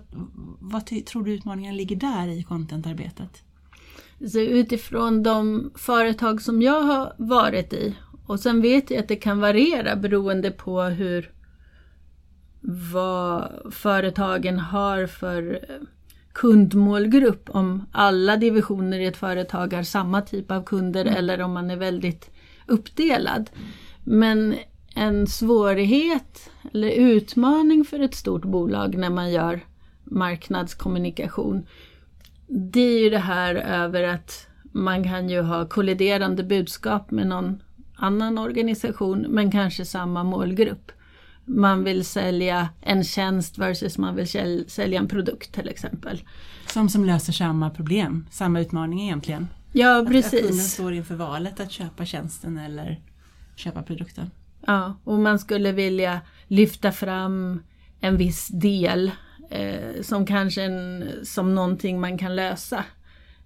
vad 0.59 0.85
tror 0.85 1.23
du 1.23 1.31
utmaningen 1.31 1.77
ligger 1.77 1.95
där 1.95 2.27
i 2.27 2.43
contentarbetet? 2.43 3.43
Så 4.27 4.39
utifrån 4.39 5.23
de 5.23 5.71
företag 5.75 6.41
som 6.41 6.61
jag 6.61 6.81
har 6.81 7.13
varit 7.17 7.73
i 7.73 7.95
och 8.25 8.39
sen 8.39 8.61
vet 8.61 8.91
jag 8.91 8.99
att 8.99 9.07
det 9.07 9.15
kan 9.15 9.39
variera 9.39 9.95
beroende 9.95 10.51
på 10.51 10.81
hur 10.81 11.31
vad 12.93 13.51
företagen 13.71 14.59
har 14.59 15.07
för 15.07 15.65
kundmålgrupp. 16.33 17.49
Om 17.49 17.85
alla 17.91 18.37
divisioner 18.37 18.99
i 18.99 19.05
ett 19.05 19.17
företag 19.17 19.73
har 19.73 19.83
samma 19.83 20.21
typ 20.21 20.51
av 20.51 20.63
kunder 20.63 21.01
mm. 21.01 21.13
eller 21.13 21.41
om 21.41 21.53
man 21.53 21.69
är 21.69 21.77
väldigt 21.77 22.31
uppdelad. 22.67 23.49
Men 24.03 24.55
en 24.95 25.27
svårighet 25.27 26.49
eller 26.73 26.89
utmaning 26.89 27.85
för 27.85 27.99
ett 27.99 28.15
stort 28.15 28.45
bolag 28.45 28.97
när 28.97 29.09
man 29.09 29.31
gör 29.31 29.59
marknadskommunikation 30.03 31.65
det 32.55 32.81
är 32.81 33.03
ju 33.03 33.09
det 33.09 33.19
här 33.19 33.55
över 33.55 34.03
att 34.03 34.47
man 34.71 35.03
kan 35.03 35.29
ju 35.29 35.41
ha 35.41 35.65
kolliderande 35.65 36.43
budskap 36.43 37.11
med 37.11 37.27
någon 37.27 37.63
annan 37.95 38.37
organisation 38.37 39.25
men 39.29 39.51
kanske 39.51 39.85
samma 39.85 40.23
målgrupp 40.23 40.91
man 41.45 41.83
vill 41.83 42.05
sälja 42.05 42.69
en 42.81 43.03
tjänst 43.03 43.57
versus 43.57 43.97
man 43.97 44.15
vill 44.15 44.27
sälja 44.67 44.99
en 44.99 45.07
produkt 45.07 45.53
till 45.53 45.69
exempel. 45.69 46.21
Som 46.67 46.89
som 46.89 47.05
löser 47.05 47.33
samma 47.33 47.69
problem, 47.69 48.27
samma 48.31 48.59
utmaning 48.59 49.01
egentligen. 49.01 49.47
Ja 49.71 50.05
precis. 50.07 50.33
Att, 50.33 50.39
att 50.39 50.47
kunden 50.47 50.65
står 50.65 50.93
inför 50.93 51.15
valet 51.15 51.59
att 51.59 51.71
köpa 51.71 52.05
tjänsten 52.05 52.57
eller 52.57 53.01
köpa 53.55 53.83
produkten. 53.83 54.31
Ja, 54.67 54.97
och 55.03 55.19
man 55.19 55.39
skulle 55.39 55.71
vilja 55.71 56.21
lyfta 56.47 56.91
fram 56.91 57.61
en 57.99 58.17
viss 58.17 58.47
del 58.47 59.11
eh, 59.49 60.01
som 60.01 60.25
kanske 60.25 60.63
en, 60.63 61.05
som 61.23 61.55
någonting 61.55 61.99
man 61.99 62.17
kan 62.17 62.35
lösa. 62.35 62.85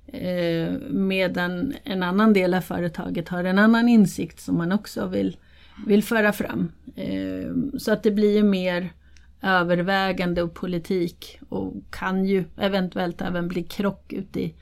Eh, 0.08 0.72
medan 0.90 1.74
en 1.84 2.04
annan 2.04 2.34
del 2.34 2.54
av 2.54 2.62
företaget 2.62 3.30
har 3.30 3.44
en 3.44 3.60
annan 3.60 3.90
insikt 3.90 4.40
som 4.40 4.58
man 4.58 4.72
också 4.72 5.08
vill 5.08 5.38
vill 5.86 6.04
föra 6.04 6.34
fram. 6.34 6.72
Eh, 6.96 7.78
så 7.78 7.92
att 7.92 8.04
det 8.04 8.12
blir 8.12 8.36
ju 8.36 8.44
mer 8.44 8.94
övervägande 9.42 10.42
och 10.42 10.54
politik 10.54 11.40
och 11.50 11.74
kan 11.90 12.26
ju 12.26 12.44
eventuellt 12.58 13.22
även 13.22 13.48
bli 13.48 13.64
krock 13.64 14.14
ute 14.14 14.42
i, 14.42 14.56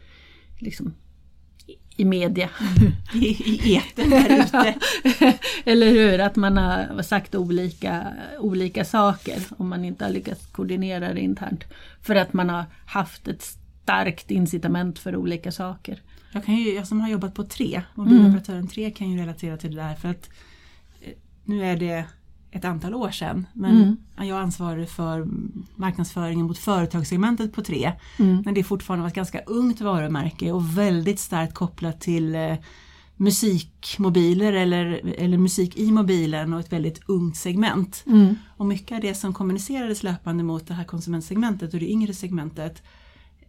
liksom, 0.59 0.93
i 1.95 2.05
media. 2.05 2.49
I, 3.13 3.25
i 3.25 3.75
etern 3.77 4.09
där 4.09 4.41
ute. 4.41 4.75
Eller 5.65 5.89
hur, 5.89 6.19
att 6.19 6.35
man 6.35 6.57
har 6.57 7.01
sagt 7.01 7.35
olika, 7.35 8.07
olika 8.39 8.85
saker 8.85 9.43
om 9.57 9.69
man 9.69 9.85
inte 9.85 10.05
har 10.05 10.11
lyckats 10.11 10.45
koordinera 10.45 11.13
det 11.13 11.21
internt. 11.21 11.63
För 12.01 12.15
att 12.15 12.33
man 12.33 12.49
har 12.49 12.65
haft 12.85 13.27
ett 13.27 13.57
starkt 13.83 14.31
incitament 14.31 14.99
för 14.99 15.15
olika 15.15 15.51
saker. 15.51 16.01
Jag, 16.31 16.45
kan 16.45 16.55
ju, 16.55 16.73
jag 16.73 16.87
som 16.87 17.01
har 17.01 17.09
jobbat 17.09 17.33
på 17.33 17.43
tre, 17.43 17.81
mobiloperatören 17.93 18.59
mm. 18.59 18.67
3 18.69 18.91
kan 18.91 19.11
ju 19.11 19.19
relatera 19.19 19.57
till 19.57 19.75
det 19.75 19.81
där 19.81 19.95
för 19.95 20.09
att 20.09 20.29
nu 21.43 21.65
är 21.65 21.75
det 21.75 22.05
ett 22.55 22.65
antal 22.65 22.93
år 22.93 23.11
sedan, 23.11 23.47
men 23.53 23.71
mm. 23.71 23.97
jag 24.29 24.39
ansvarar 24.39 24.85
för 24.85 25.27
marknadsföringen 25.75 26.45
mot 26.45 26.57
företagssegmentet 26.57 27.53
på 27.53 27.61
tre. 27.61 27.91
Mm. 28.19 28.41
Men 28.45 28.53
det 28.53 28.59
är 28.59 28.63
fortfarande 28.63 29.07
ett 29.07 29.13
ganska 29.13 29.39
ungt 29.39 29.81
varumärke 29.81 30.51
och 30.51 30.77
väldigt 30.77 31.19
starkt 31.19 31.53
kopplat 31.53 32.01
till 32.01 32.35
eh, 32.35 32.55
musikmobiler 33.15 34.53
eller, 34.53 35.13
eller 35.17 35.37
musik 35.37 35.77
i 35.77 35.91
mobilen 35.91 36.53
och 36.53 36.59
ett 36.59 36.73
väldigt 36.73 37.01
ungt 37.09 37.37
segment. 37.37 38.03
Mm. 38.07 38.35
Och 38.57 38.65
mycket 38.65 38.95
av 38.95 39.01
det 39.01 39.15
som 39.15 39.33
kommunicerades 39.33 40.03
löpande 40.03 40.43
mot 40.43 40.67
det 40.67 40.73
här 40.73 40.83
konsumentsegmentet 40.83 41.73
och 41.73 41.79
det 41.79 41.91
yngre 41.91 42.13
segmentet 42.13 42.83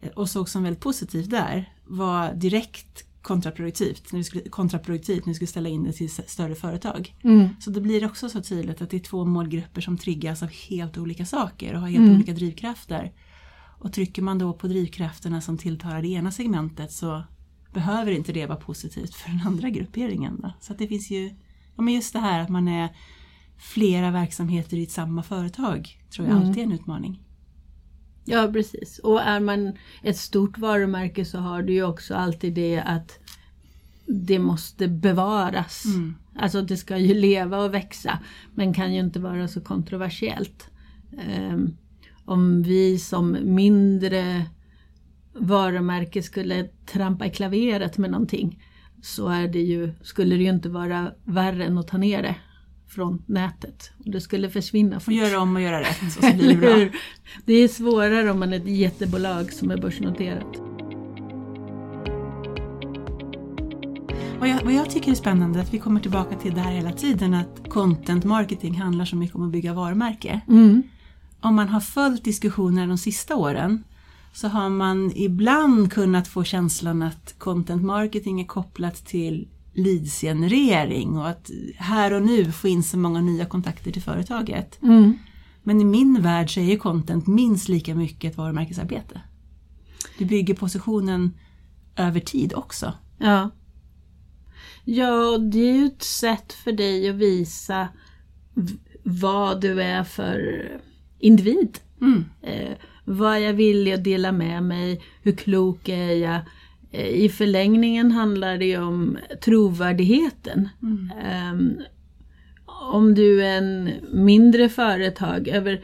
eh, 0.01 0.11
och 0.11 0.29
såg 0.29 0.49
som 0.49 0.63
väldigt 0.63 0.83
positivt 0.83 1.31
där 1.31 1.73
var 1.85 2.35
direkt 2.35 3.05
kontraproduktivt 3.27 4.13
när 4.13 4.19
vi 4.19 4.25
skulle, 4.25 4.49
kontraproduktivt 4.49 5.27
när 5.27 5.31
vi 5.31 5.35
skulle 5.35 5.49
ställa 5.49 5.69
in 5.69 5.85
det 5.85 5.93
till 5.93 6.11
större 6.11 6.55
företag. 6.55 7.15
Mm. 7.23 7.49
Så 7.61 7.71
då 7.71 7.81
blir 7.81 8.01
det 8.01 8.07
också 8.07 8.29
så 8.29 8.43
tydligt 8.43 8.83
att 8.83 8.91
det 8.91 8.97
är 8.97 9.01
två 9.01 9.25
målgrupper 9.25 9.81
som 9.81 9.99
triggas 9.99 10.43
av 10.43 10.49
helt 10.49 10.99
olika 10.99 11.27
saker 11.27 11.75
och 11.75 11.81
har 11.81 11.89
helt 11.89 12.15
olika 12.15 12.33
drivkrafter. 12.33 13.13
Och 13.79 13.93
trycker 13.93 14.23
man 14.23 14.39
då 14.39 14.53
på 14.53 14.67
drivkrafterna 14.67 15.41
som 15.41 15.59
tilltalar 15.59 16.03
det 16.03 16.09
ena 16.09 16.31
segmentet 16.31 16.93
så 16.93 17.23
behöver 17.73 18.13
inte 18.13 18.33
det 18.33 18.47
vara 18.47 18.59
positivt 18.59 19.15
för 19.15 19.31
den 19.31 19.41
andra 19.47 19.71
grupperingen. 19.71 20.41
Då. 20.43 20.53
Så 20.61 20.75
det 20.75 20.89
finns 20.89 21.11
ju, 21.11 21.27
ja 21.77 21.83
men 21.83 21.95
just 21.95 22.13
det 22.13 22.19
här 22.19 22.41
att 22.41 22.49
man 22.49 22.69
är 22.69 22.89
flera 23.59 24.11
verksamheter 24.11 24.77
i 24.77 24.83
ett 24.83 24.91
samma 24.91 25.23
företag 25.23 25.99
tror 26.11 26.29
jag 26.29 26.37
alltid 26.37 26.59
är 26.59 26.63
en 26.63 26.73
utmaning. 26.73 27.26
Ja, 28.29 28.51
precis. 28.53 28.99
Och 28.99 29.21
är 29.21 29.41
man 29.41 29.73
ett 30.03 30.17
stort 30.17 30.59
varumärke 30.59 31.25
så 31.25 31.39
har 31.39 31.63
du 31.63 31.73
ju 31.73 31.85
också 31.85 32.15
alltid 32.15 32.55
det 32.55 32.81
att 32.81 33.19
det 34.07 34.39
måste 34.39 34.89
bevaras. 34.89 35.85
Alltså 36.39 36.63
det 36.63 36.77
ska 36.77 36.99
ju 36.99 37.15
leva 37.15 37.59
och 37.59 37.75
växa 37.75 38.19
men 38.55 38.75
kan 38.75 38.95
ju 38.95 39.01
inte 39.01 39.21
vara 39.21 39.49
så 39.49 39.61
kontroversiellt. 39.61 40.71
Ehm, 41.19 41.77
om 42.25 42.63
vi 42.63 42.99
som 42.99 43.37
mindre 43.43 44.47
varumärke 45.33 46.23
skulle 46.23 46.69
trampa 46.87 47.27
i 47.27 47.31
klaveret 47.31 47.99
med 47.99 48.11
någonting 48.11 48.63
så 49.03 49.29
är 49.29 49.49
det 49.49 49.63
ju, 49.63 49.93
skulle 50.03 50.37
det 50.37 50.43
ju 50.43 50.51
inte 50.51 50.69
vara 50.69 51.13
värre 51.25 51.65
än 51.65 51.79
att 51.79 51.89
ta 51.89 51.99
ner 51.99 52.23
det 52.23 52.35
från 52.89 53.23
nätet. 53.27 53.91
Och 54.05 54.11
det 54.11 54.21
skulle 54.21 54.51
försvinna 54.51 54.97
Och 54.97 55.03
fort. 55.03 55.15
göra 55.15 55.41
om 55.41 55.57
och 55.57 55.63
göra 55.63 55.81
rätt 55.81 56.03
och 56.07 56.13
så 56.13 56.21
blir 56.21 56.49
det 56.49 56.57
bra. 56.57 56.99
Det 57.45 57.55
är 57.55 57.69
svårare 57.69 58.31
om 58.31 58.39
man 58.39 58.53
är 58.53 58.57
ett 58.57 58.67
jättebolag 58.69 59.53
som 59.53 59.71
är 59.71 59.77
börsnoterat. 59.77 60.63
Vad 64.41 64.49
jag, 64.49 64.65
vad 64.65 64.73
jag 64.73 64.91
tycker 64.91 65.11
är 65.11 65.15
spännande 65.15 65.61
att 65.61 65.75
vi 65.75 65.79
kommer 65.79 66.01
tillbaka 66.01 66.37
till 66.37 66.55
det 66.55 66.61
här 66.61 66.73
hela 66.73 66.93
tiden 66.93 67.35
att 67.35 67.69
content 67.69 68.25
marketing 68.25 68.75
handlar 68.81 69.05
så 69.05 69.17
mycket 69.17 69.37
om 69.37 69.43
att 69.43 69.53
bygga 69.53 69.75
varumärke. 69.75 70.41
Mm. 70.49 70.83
Om 71.41 71.55
man 71.55 71.69
har 71.69 71.81
följt 71.81 72.25
diskussioner 72.25 72.87
de 72.87 72.99
sista 72.99 73.37
åren 73.37 73.85
så 74.33 74.49
har 74.49 74.69
man 74.69 75.13
ibland 75.15 75.93
kunnat 75.93 76.29
få 76.29 76.45
känslan 76.45 77.03
att 77.03 77.35
content 77.39 77.83
marketing 77.83 78.41
är 78.41 78.47
kopplat 78.47 79.07
till 79.07 79.49
leadsgenerering 79.77 81.17
och 81.17 81.29
att 81.29 81.51
här 81.77 82.13
och 82.13 82.23
nu 82.23 82.53
få 82.53 82.69
in 82.69 82.83
så 82.83 82.99
många 82.99 83.21
nya 83.21 83.47
kontakter 83.47 83.93
till 83.93 84.03
företaget. 84.03 84.83
Mm. 84.83 85.19
Men 85.63 85.81
i 85.81 85.85
min 85.85 86.23
värld 86.23 86.55
så 86.55 86.61
är 86.61 86.65
ju 86.65 86.79
content 86.79 87.27
minst 87.27 87.69
lika 87.69 87.95
mycket 87.95 88.31
ett 88.31 88.39
varumärkesarbete. 88.39 89.21
Du 90.19 90.25
bygger 90.25 90.55
positionen 90.55 91.35
över 91.97 92.21
tid 92.21 92.55
också. 92.55 92.93
Ja. 93.19 93.51
Ja, 94.85 95.39
det 95.39 95.59
är 95.59 95.75
ju 95.75 95.87
ett 95.87 96.03
sätt 96.03 96.53
för 96.53 96.73
dig 96.73 97.09
att 97.09 97.17
visa 97.17 97.89
vad 99.03 99.61
du 99.61 99.83
är 99.83 100.05
för 100.05 100.69
individ. 101.19 101.79
Mm. 102.01 102.25
Eh, 102.43 102.77
vad 103.05 103.41
jag 103.41 103.53
vill 103.53 103.87
jag 103.87 104.03
dela 104.03 104.33
med 104.33 104.63
mig, 104.63 105.03
hur 105.23 105.33
klok 105.33 105.89
är 105.89 106.11
jag? 106.11 106.41
I 106.97 107.29
förlängningen 107.29 108.13
handlar 108.13 108.59
det 108.59 108.67
ju 108.67 108.83
om 108.83 109.19
trovärdigheten. 109.45 110.69
Ehm, 111.25 111.75
om 112.93 113.15
du 113.15 113.45
är 113.45 113.59
en 113.59 113.91
mindre 114.13 114.69
företag, 114.69 115.49
över, 115.49 115.81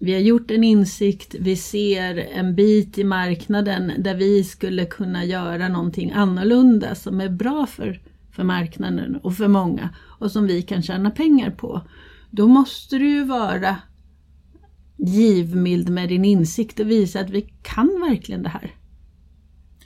vi 0.00 0.12
har 0.12 0.20
gjort 0.20 0.50
en 0.50 0.64
insikt, 0.64 1.34
vi 1.40 1.56
ser 1.56 2.16
en 2.16 2.54
bit 2.54 2.98
i 2.98 3.04
marknaden 3.04 3.92
där 3.98 4.14
vi 4.14 4.44
skulle 4.44 4.84
kunna 4.84 5.24
göra 5.24 5.68
någonting 5.68 6.12
annorlunda 6.12 6.94
som 6.94 7.20
är 7.20 7.28
bra 7.28 7.66
för, 7.66 8.00
för 8.32 8.44
marknaden 8.44 9.16
och 9.16 9.36
för 9.36 9.48
många 9.48 9.90
och 10.18 10.32
som 10.32 10.46
vi 10.46 10.62
kan 10.62 10.82
tjäna 10.82 11.10
pengar 11.10 11.50
på. 11.50 11.82
Då 12.30 12.46
måste 12.46 12.98
du 12.98 13.08
ju 13.08 13.24
vara 13.24 13.76
givmild 14.96 15.88
med 15.88 16.08
din 16.08 16.24
insikt 16.24 16.80
och 16.80 16.90
visa 16.90 17.20
att 17.20 17.30
vi 17.30 17.52
kan 17.62 18.00
verkligen 18.08 18.42
det 18.42 18.48
här. 18.48 18.75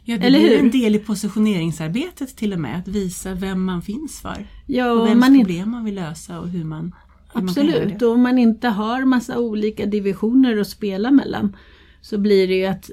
Ja, 0.05 0.19
det 0.19 0.27
Eller 0.27 0.39
blir 0.39 0.49
hur? 0.51 0.59
en 0.59 0.71
del 0.71 0.95
i 0.95 0.99
positioneringsarbetet 0.99 2.37
till 2.37 2.53
och 2.53 2.59
med, 2.61 2.79
att 2.79 2.89
visa 2.89 3.35
vem 3.35 3.65
man 3.65 3.83
finns 3.83 4.21
för. 4.21 4.47
Ja, 4.67 4.93
Och 4.93 5.01
och 5.01 5.07
vems 5.09 5.21
man 5.21 5.39
problem 5.39 5.71
man 5.71 5.85
vill 5.85 5.95
lösa 5.95 6.41
och 6.41 6.49
hur 6.49 6.65
man, 6.65 6.95
hur 7.35 7.41
man 7.41 7.49
Absolut, 7.49 7.99
det. 7.99 8.07
och 8.07 8.13
om 8.13 8.23
man 8.23 8.39
inte 8.39 8.69
har 8.69 9.05
massa 9.05 9.39
olika 9.39 9.87
divisioner 9.87 10.57
att 10.59 10.69
spela 10.69 11.11
mellan 11.11 11.57
så 12.01 12.19
blir 12.19 12.49
det 12.49 12.55
ju 12.55 12.65
att 12.67 12.91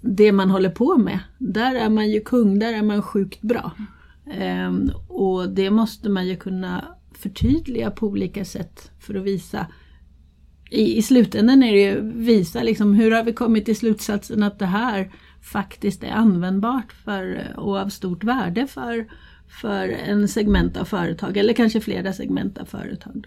det 0.00 0.32
man 0.32 0.50
håller 0.50 0.70
på 0.70 0.96
med, 0.98 1.18
där 1.38 1.74
är 1.74 1.88
man 1.90 2.10
ju 2.10 2.20
kung, 2.20 2.58
där 2.58 2.72
är 2.72 2.82
man 2.82 3.02
sjukt 3.02 3.42
bra. 3.42 3.72
Ehm, 4.32 4.90
och 5.08 5.48
det 5.48 5.70
måste 5.70 6.08
man 6.08 6.28
ju 6.28 6.36
kunna 6.36 6.84
förtydliga 7.14 7.90
på 7.90 8.06
olika 8.06 8.44
sätt 8.44 8.90
för 9.00 9.14
att 9.14 9.24
visa 9.24 9.66
i, 10.70 10.96
i 10.98 11.02
slutändan 11.02 11.62
är 11.62 11.72
det 11.72 11.80
ju 11.80 12.12
visa 12.14 12.62
liksom 12.62 12.94
hur 12.94 13.10
har 13.10 13.24
vi 13.24 13.32
kommit 13.32 13.64
till 13.64 13.76
slutsatsen 13.76 14.42
att 14.42 14.58
det 14.58 14.66
här 14.66 15.12
faktiskt 15.42 16.02
är 16.02 16.10
användbart 16.10 16.92
för, 16.92 17.54
och 17.56 17.76
av 17.78 17.88
stort 17.88 18.24
värde 18.24 18.66
för, 18.66 19.06
för 19.62 19.88
en 19.88 20.28
segment 20.28 20.76
av 20.76 20.84
företag 20.84 21.36
eller 21.36 21.52
kanske 21.52 21.80
flera 21.80 22.12
segment 22.12 22.58
av 22.58 22.64
företag. 22.64 23.26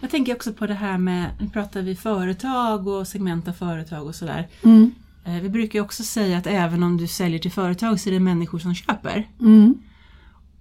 Jag 0.00 0.10
tänker 0.10 0.34
också 0.34 0.52
på 0.52 0.66
det 0.66 0.74
här 0.74 0.98
med, 0.98 1.30
nu 1.40 1.48
pratar 1.48 1.82
vi 1.82 1.96
företag 1.96 2.88
och 2.88 3.08
segment 3.08 3.48
av 3.48 3.52
företag 3.52 4.06
och 4.06 4.14
sådär. 4.14 4.48
Mm. 4.62 4.90
Eh, 5.24 5.40
Vi 5.40 5.48
brukar 5.48 5.80
också 5.80 6.02
säga 6.02 6.38
att 6.38 6.46
även 6.46 6.82
om 6.82 6.96
du 6.96 7.06
säljer 7.06 7.38
till 7.38 7.52
företag 7.52 8.00
så 8.00 8.08
är 8.08 8.12
det 8.12 8.20
människor 8.20 8.58
som 8.58 8.74
köper. 8.74 9.28
Mm. 9.40 9.74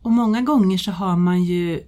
Och 0.02 0.12
många 0.12 0.42
gånger 0.42 0.78
så 0.78 0.92
har 0.92 1.18
man 1.18 1.44
ju 1.44 1.80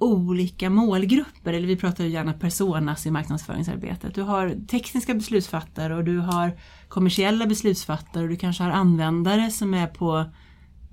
olika 0.00 0.70
målgrupper, 0.70 1.52
eller 1.52 1.66
vi 1.66 1.76
pratar 1.76 2.04
ju 2.04 2.10
gärna 2.10 2.32
personas 2.32 3.06
i 3.06 3.10
marknadsföringsarbetet. 3.10 4.14
Du 4.14 4.22
har 4.22 4.66
tekniska 4.66 5.14
beslutsfattare 5.14 5.96
och 5.96 6.04
du 6.04 6.18
har 6.18 6.52
kommersiella 6.88 7.46
beslutsfattare 7.46 8.22
och 8.22 8.28
du 8.28 8.36
kanske 8.36 8.62
har 8.62 8.70
användare 8.70 9.50
som 9.50 9.74
är 9.74 9.86
på 9.86 10.24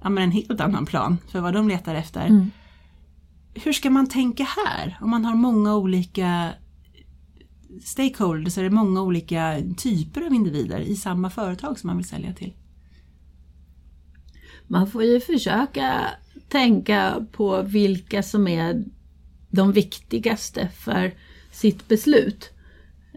ja, 0.01 0.09
men 0.09 0.23
en 0.23 0.31
helt 0.31 0.61
annan 0.61 0.85
plan 0.85 1.17
för 1.27 1.39
vad 1.39 1.53
de 1.53 1.67
letar 1.67 1.95
efter. 1.95 2.25
Mm. 2.25 2.51
Hur 3.53 3.73
ska 3.73 3.89
man 3.89 4.09
tänka 4.09 4.47
här? 4.65 4.97
Om 5.01 5.09
man 5.09 5.25
har 5.25 5.35
många 5.35 5.75
olika 5.75 6.53
stakeholders, 7.83 8.57
är 8.57 8.63
det 8.63 8.69
många 8.69 9.01
olika 9.01 9.57
typer 9.77 10.25
av 10.25 10.33
individer 10.33 10.79
i 10.79 10.95
samma 10.95 11.29
företag 11.29 11.79
som 11.79 11.87
man 11.87 11.97
vill 11.97 12.07
sälja 12.07 12.33
till? 12.33 12.53
Man 14.67 14.87
får 14.87 15.03
ju 15.03 15.19
försöka 15.19 16.05
tänka 16.49 17.27
på 17.31 17.61
vilka 17.61 18.23
som 18.23 18.47
är 18.47 18.85
de 19.49 19.71
viktigaste 19.71 20.67
för 20.67 21.13
sitt 21.51 21.87
beslut. 21.87 22.49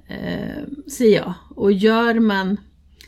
Eh, 0.07 0.65
ser 0.91 1.15
jag. 1.15 1.35
Och 1.57 1.73
gör 1.73 2.21
man, 2.21 2.57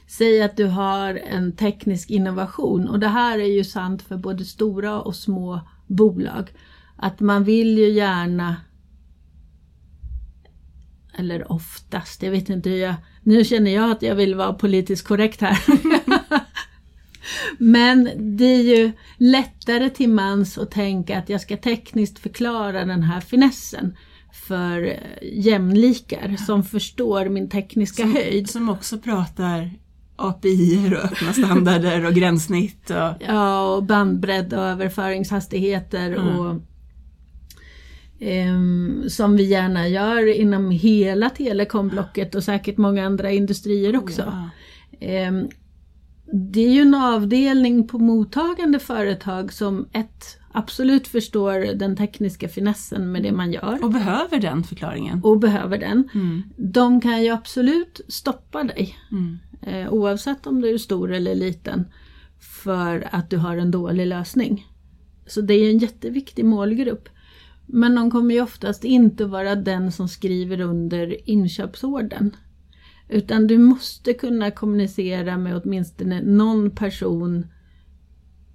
säg 0.08 0.42
att 0.42 0.56
du 0.56 0.66
har 0.66 1.14
en 1.14 1.56
teknisk 1.56 2.10
innovation 2.10 2.88
och 2.88 2.98
det 2.98 3.08
här 3.08 3.38
är 3.38 3.52
ju 3.56 3.64
sant 3.64 4.02
för 4.02 4.16
både 4.16 4.44
stora 4.44 5.00
och 5.00 5.16
små 5.16 5.60
bolag. 5.86 6.52
Att 6.96 7.20
man 7.20 7.44
vill 7.44 7.78
ju 7.78 7.90
gärna 7.90 8.56
eller 11.14 11.52
oftast, 11.52 12.22
jag 12.22 12.30
vet 12.30 12.50
inte 12.50 12.70
hur 12.70 12.76
jag... 12.76 12.94
Nu 13.22 13.44
känner 13.44 13.70
jag 13.70 13.90
att 13.90 14.02
jag 14.02 14.14
vill 14.14 14.34
vara 14.34 14.52
politiskt 14.52 15.06
korrekt 15.06 15.40
här. 15.40 15.58
Men 17.58 18.08
det 18.36 18.44
är 18.44 18.62
ju 18.62 18.92
lättare 19.18 19.90
till 19.90 20.08
mans 20.08 20.58
att 20.58 20.70
tänka 20.70 21.18
att 21.18 21.28
jag 21.28 21.40
ska 21.40 21.56
tekniskt 21.56 22.18
förklara 22.18 22.84
den 22.84 23.02
här 23.02 23.20
finessen 23.20 23.96
för 24.48 24.82
eh, 24.86 24.96
jämlikar 25.32 26.36
som 26.46 26.64
förstår 26.64 27.28
min 27.28 27.48
tekniska 27.48 28.06
höjd. 28.06 28.50
Som 28.50 28.68
också 28.68 28.98
pratar 28.98 29.70
API 30.16 30.90
och 30.94 31.04
öppna 31.04 31.32
standarder 31.32 32.06
och 32.06 32.14
gränssnitt. 32.14 32.90
Och, 32.90 33.22
Ja, 33.28 33.74
och 33.74 33.82
bandbredd 33.84 34.52
och 34.52 34.62
överföringshastigheter 34.64 36.12
Mm. 36.12 36.38
och 36.38 36.60
ehm, 38.20 39.04
som 39.08 39.36
vi 39.36 39.42
gärna 39.42 39.88
gör 39.88 40.40
inom 40.40 40.70
hela 40.70 41.30
telekomblocket 41.30 42.34
och 42.34 42.44
säkert 42.44 42.76
många 42.76 43.06
andra 43.06 43.30
industrier 43.30 43.96
också. 43.96 44.22
Ja. 44.22 44.50
Ehm, 45.06 45.48
det 46.32 46.60
är 46.60 46.70
ju 46.72 46.80
en 46.80 46.94
avdelning 46.94 47.88
på 47.88 47.98
mottagande 47.98 48.78
företag 48.78 49.52
som 49.52 49.88
ett 49.92 50.38
absolut 50.52 51.08
förstår 51.08 51.74
den 51.74 51.96
tekniska 51.96 52.48
finessen 52.48 53.12
med 53.12 53.22
det 53.22 53.32
man 53.32 53.52
gör 53.52 53.84
Och 53.84 53.90
behöver 53.90 54.40
den 54.40 54.64
förklaringen. 54.64 55.20
och 55.24 55.38
behöver 55.38 55.78
den. 55.78 56.08
Mm. 56.14 56.42
De 56.56 57.00
kan 57.00 57.22
ju 57.24 57.28
absolut 57.30 58.00
stoppa 58.08 58.64
dig 58.64 58.96
Mm. 59.10 59.38
eh, 59.62 59.92
oavsett 59.92 60.46
om 60.46 60.60
du 60.60 60.68
är 60.74 60.78
stor 60.78 61.12
eller 61.12 61.34
liten 61.34 61.84
för 62.62 63.08
att 63.12 63.30
du 63.30 63.36
har 63.36 63.56
en 63.56 63.70
dålig 63.70 64.06
lösning. 64.06 64.66
Så 65.26 65.40
det 65.40 65.54
är 65.54 65.70
en 65.70 65.78
jätteviktig 65.78 66.44
målgrupp. 66.44 67.08
Men 67.66 67.94
de 67.94 68.10
kommer 68.10 68.34
ju 68.34 68.40
oftast 68.42 68.84
inte 68.84 69.24
vara 69.24 69.54
den 69.54 69.92
som 69.92 70.08
skriver 70.08 70.60
under 70.60 71.30
inköpsorden. 71.30 72.36
Utan 73.12 73.46
du 73.46 73.58
måste 73.58 74.12
kunna 74.12 74.50
kommunicera 74.50 75.38
med 75.38 75.60
åtminstone 75.64 76.22
någon 76.22 76.70
person 76.70 77.46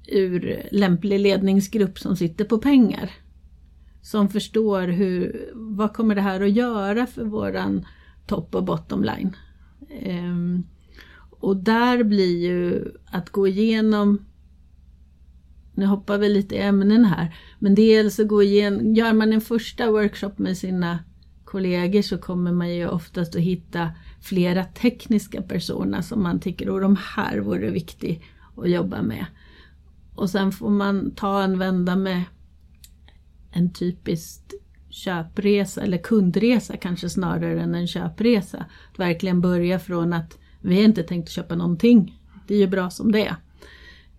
ur 0.07 0.67
lämplig 0.71 1.19
ledningsgrupp 1.19 1.99
som 1.99 2.15
sitter 2.15 2.45
på 2.45 2.57
pengar. 2.57 3.11
Som 4.01 4.29
förstår 4.29 4.87
hur, 4.87 5.49
vad 5.53 5.93
kommer 5.93 6.15
det 6.15 6.21
här 6.21 6.41
att 6.41 6.51
göra 6.51 7.07
för 7.07 7.23
våran 7.23 7.85
topp 8.27 8.55
och 8.55 8.63
bottom 8.63 9.03
line. 9.03 9.35
Um, 10.05 10.63
och 11.29 11.57
där 11.57 12.03
blir 12.03 12.37
ju 12.37 12.91
att 13.05 13.29
gå 13.29 13.47
igenom 13.47 14.25
nu 15.73 15.85
hoppar 15.85 16.17
vi 16.17 16.29
lite 16.29 16.55
i 16.55 16.61
ämnen 16.61 17.05
här, 17.05 17.35
men 17.59 17.75
dels 17.75 18.19
att 18.19 18.27
gå 18.27 18.43
igenom, 18.43 18.95
gör 18.95 19.13
man 19.13 19.33
en 19.33 19.41
första 19.41 19.91
workshop 19.91 20.31
med 20.37 20.57
sina 20.57 20.99
kollegor 21.47 22.01
så 22.01 22.17
kommer 22.17 22.51
man 22.51 22.75
ju 22.75 22.87
oftast 22.87 23.35
att 23.35 23.41
hitta 23.41 23.91
flera 24.21 24.63
tekniska 24.63 25.41
personer 25.41 26.01
som 26.01 26.23
man 26.23 26.39
tycker, 26.39 26.69
och 26.69 26.81
de 26.81 26.97
här 27.15 27.39
vore 27.39 27.69
viktig 27.69 28.23
att 28.57 28.69
jobba 28.69 29.01
med. 29.01 29.25
Och 30.15 30.29
sen 30.29 30.51
får 30.51 30.69
man 30.69 31.11
ta 31.11 31.43
en 31.43 31.59
vända 31.59 31.95
med 31.95 32.23
en 33.51 33.73
typisk 33.73 34.41
köpresa 34.89 35.81
eller 35.81 35.97
kundresa 35.97 36.77
kanske 36.77 37.09
snarare 37.09 37.61
än 37.61 37.75
en 37.75 37.87
köpresa. 37.87 38.65
Att 38.91 38.99
verkligen 38.99 39.41
börja 39.41 39.79
från 39.79 40.13
att 40.13 40.37
vi 40.61 40.75
har 40.75 40.83
inte 40.83 41.03
tänkt 41.03 41.29
köpa 41.29 41.55
någonting. 41.55 42.19
Det 42.47 42.55
är 42.55 42.59
ju 42.59 42.67
bra 42.67 42.89
som 42.89 43.11
det 43.11 43.27
är. 43.27 43.35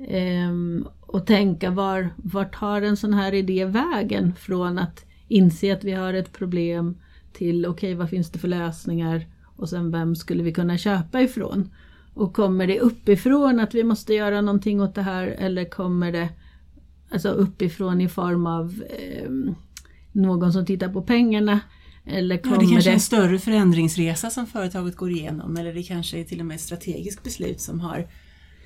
Ehm, 0.09 0.87
och 1.01 1.27
tänka 1.27 1.71
var, 1.71 2.11
var 2.17 2.45
tar 2.45 2.83
en 2.83 2.97
sån 2.97 3.15
här 3.15 3.35
idé 3.35 3.65
vägen 3.65 4.35
från 4.35 4.79
att 4.79 5.05
inse 5.29 5.73
att 5.73 5.85
vi 5.85 5.93
har 5.93 6.15
ett 6.15 6.33
problem 6.33 6.97
till 7.33 7.67
okej 7.67 7.89
okay, 7.89 7.95
vad 7.95 8.11
finns 8.11 8.31
det 8.31 8.39
för 8.39 8.49
lösningar 8.49 9.27
och 9.57 9.69
sen 9.69 9.91
vem 9.91 10.17
skulle 10.17 10.43
vi 10.43 10.53
kunna 10.53 10.79
köpa 10.79 11.21
ifrån? 11.21 11.71
Och 12.15 12.35
kommer 12.35 12.67
det 12.67 12.81
uppifrån 12.81 13.61
att 13.61 13.75
vi 13.75 13.85
måste 13.85 14.15
göra 14.15 14.41
någonting 14.41 14.81
åt 14.81 14.95
det 14.95 15.03
här 15.03 15.27
eller 15.27 15.65
kommer 15.65 16.13
det 16.13 16.29
alltså 17.11 17.29
uppifrån 17.29 18.01
i 18.01 18.09
form 18.09 18.47
av 18.47 18.83
eh, 18.99 19.31
någon 20.13 20.53
som 20.53 20.67
tittar 20.67 20.89
på 20.89 21.03
pengarna? 21.03 21.61
Eller 22.05 22.39
kommer 22.39 22.57
ja, 22.57 22.63
det 22.63 22.73
kanske 22.73 22.91
är 22.91 22.95
en 22.95 23.01
större 23.01 23.39
förändringsresa 23.39 24.31
som 24.31 24.47
företaget 24.47 24.97
går 24.97 25.11
igenom 25.11 25.57
eller 25.57 25.75
det 25.75 25.83
kanske 25.83 26.19
är 26.19 26.25
till 26.25 26.41
och 26.41 26.47
med 26.47 26.55
ett 26.55 26.61
strategiskt 26.61 27.23
beslut 27.23 27.61
som 27.61 27.81
har 27.81 28.07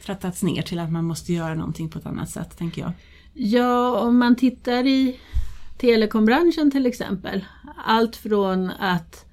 trattats 0.07 0.43
ner 0.43 0.63
till 0.63 0.79
att 0.79 0.93
man 0.93 1.05
måste 1.05 1.33
göra 1.33 1.55
någonting 1.55 1.89
på 1.89 1.99
ett 1.99 2.07
annat 2.07 2.31
sätt, 2.31 2.59
tänker 2.59 2.83
jag. 2.83 2.93
Ja, 3.35 4.01
om 4.01 4.19
man 4.19 4.37
tittar 4.37 4.87
i 4.87 5.19
telekombranschen 5.83 6.71
till 6.71 6.87
exempel. 6.87 7.45
Allt 7.85 8.17
från 8.17 8.71
att 8.71 9.27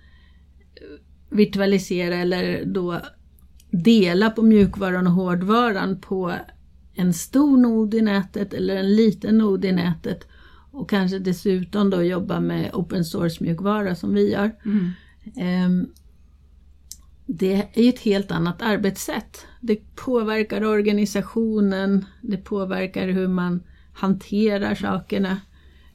virtualisera 1.30 2.16
eller 2.16 2.66
då 2.66 3.02
dela 3.72 4.30
på 4.30 4.42
mjukvaran 4.42 5.08
och 5.08 5.14
hårdvaran 5.14 6.02
på 6.02 6.34
en 6.94 7.14
stor 7.14 7.58
nod 7.58 7.94
i 7.94 8.02
nätet 8.02 8.54
eller 8.54 8.76
en 8.76 8.96
liten 8.96 9.38
nod 9.38 9.66
i 9.66 9.72
nätet 9.72 10.28
och 10.72 10.90
kanske 10.90 11.20
dessutom 11.20 11.90
då 11.90 12.04
jobba 12.04 12.40
med 12.40 12.74
open 12.74 13.06
source 13.06 13.44
mjukvara 13.44 13.96
som 13.96 14.14
vi 14.14 14.32
gör. 14.32 14.52
Mm. 14.66 15.66
Um, 15.66 15.94
det 17.26 17.70
är 17.74 17.84
ju 17.84 17.90
ett 17.90 18.00
helt 18.00 18.32
annat 18.32 18.62
arbetssätt. 18.62 19.46
Det 19.62 19.96
påverkar 19.96 20.64
organisationen, 20.64 22.06
det 22.22 22.38
påverkar 22.38 23.08
hur 23.08 23.28
man 23.28 23.64
hanterar 23.94 24.76
sakerna. 24.76 25.38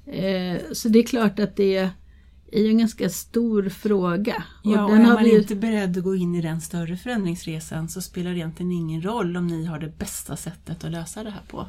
Eh, 0.06 0.60
så 0.72 0.88
det 0.88 0.98
är 0.98 1.02
klart 1.02 1.38
att 1.38 1.56
det 1.56 1.76
är 1.76 1.90
en 2.70 2.78
ganska 2.78 3.08
stor 3.08 3.68
fråga. 3.68 4.44
Och 4.64 4.70
ja, 4.70 4.84
och 4.84 4.96
är 4.96 5.02
man 5.02 5.24
vi... 5.24 5.36
inte 5.36 5.56
beredd 5.56 5.98
att 5.98 6.04
gå 6.04 6.14
in 6.16 6.34
i 6.34 6.42
den 6.42 6.60
större 6.60 6.96
förändringsresan 6.96 7.88
så 7.88 8.02
spelar 8.02 8.30
det 8.30 8.36
egentligen 8.36 8.72
ingen 8.72 9.02
roll 9.02 9.36
om 9.36 9.46
ni 9.46 9.64
har 9.64 9.78
det 9.78 9.98
bästa 9.98 10.36
sättet 10.36 10.84
att 10.84 10.90
lösa 10.90 11.24
det 11.24 11.30
här 11.30 11.42
på. 11.48 11.68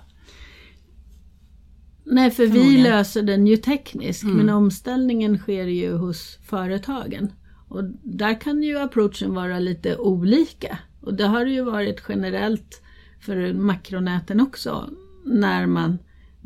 Nej, 2.03 2.31
för 2.31 2.47
vi 2.47 2.77
löser 2.77 3.23
den 3.23 3.47
ju 3.47 3.57
tekniskt 3.57 4.23
mm. 4.23 4.37
men 4.37 4.49
omställningen 4.49 5.37
sker 5.37 5.65
ju 5.65 5.93
hos 5.93 6.39
företagen. 6.43 7.31
Och 7.67 7.83
där 8.03 8.41
kan 8.41 8.63
ju 8.63 8.77
approachen 8.77 9.33
vara 9.33 9.59
lite 9.59 9.97
olika. 9.97 10.79
Och 11.01 11.13
det 11.13 11.27
har 11.27 11.45
det 11.45 11.51
ju 11.51 11.63
varit 11.63 12.03
generellt 12.09 12.81
för 13.19 13.53
makronäten 13.53 14.41
också 14.41 14.89
när 15.25 15.65
man 15.65 15.97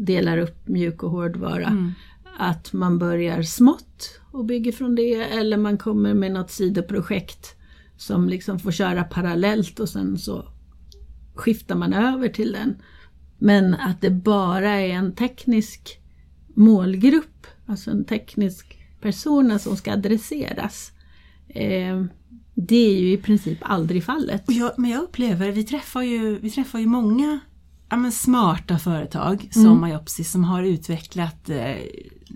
delar 0.05 0.37
upp 0.37 0.67
mjuk 0.67 1.03
och 1.03 1.11
hårdvara. 1.11 1.67
Mm. 1.67 1.91
Att 2.37 2.73
man 2.73 2.99
börjar 2.99 3.41
smått 3.41 4.19
och 4.31 4.45
bygger 4.45 4.71
från 4.71 4.95
det 4.95 5.13
eller 5.13 5.57
man 5.57 5.77
kommer 5.77 6.13
med 6.13 6.31
något 6.31 6.51
sidoprojekt 6.51 7.55
som 7.97 8.29
liksom 8.29 8.59
får 8.59 8.71
köra 8.71 9.03
parallellt 9.03 9.79
och 9.79 9.89
sen 9.89 10.17
så 10.17 10.45
skiftar 11.35 11.75
man 11.75 11.93
över 11.93 12.27
till 12.29 12.51
den. 12.51 12.75
Men 13.37 13.73
att 13.73 14.01
det 14.01 14.09
bara 14.09 14.69
är 14.69 14.89
en 14.89 15.15
teknisk 15.15 15.99
målgrupp, 16.47 17.47
alltså 17.65 17.91
en 17.91 18.05
teknisk 18.05 18.77
persona 19.01 19.59
som 19.59 19.77
ska 19.77 19.93
adresseras. 19.93 20.91
Eh, 21.47 22.03
det 22.55 22.75
är 22.75 22.99
ju 22.99 23.11
i 23.11 23.17
princip 23.17 23.57
aldrig 23.61 24.03
fallet. 24.03 24.43
Jag, 24.47 24.71
men 24.77 24.91
jag 24.91 25.03
upplever, 25.03 25.51
vi 25.51 25.63
träffar 25.63 26.01
ju, 26.01 26.39
vi 26.39 26.51
träffar 26.51 26.79
ju 26.79 26.85
många 26.85 27.39
ja, 27.89 27.97
men 27.97 28.11
smarta 28.11 28.79
företag 28.79 29.49
som 29.51 29.65
mm. 29.65 29.81
Myopsis 29.81 30.31
som 30.31 30.43
har 30.43 30.63
utvecklat 30.63 31.49
eh, 31.49 31.77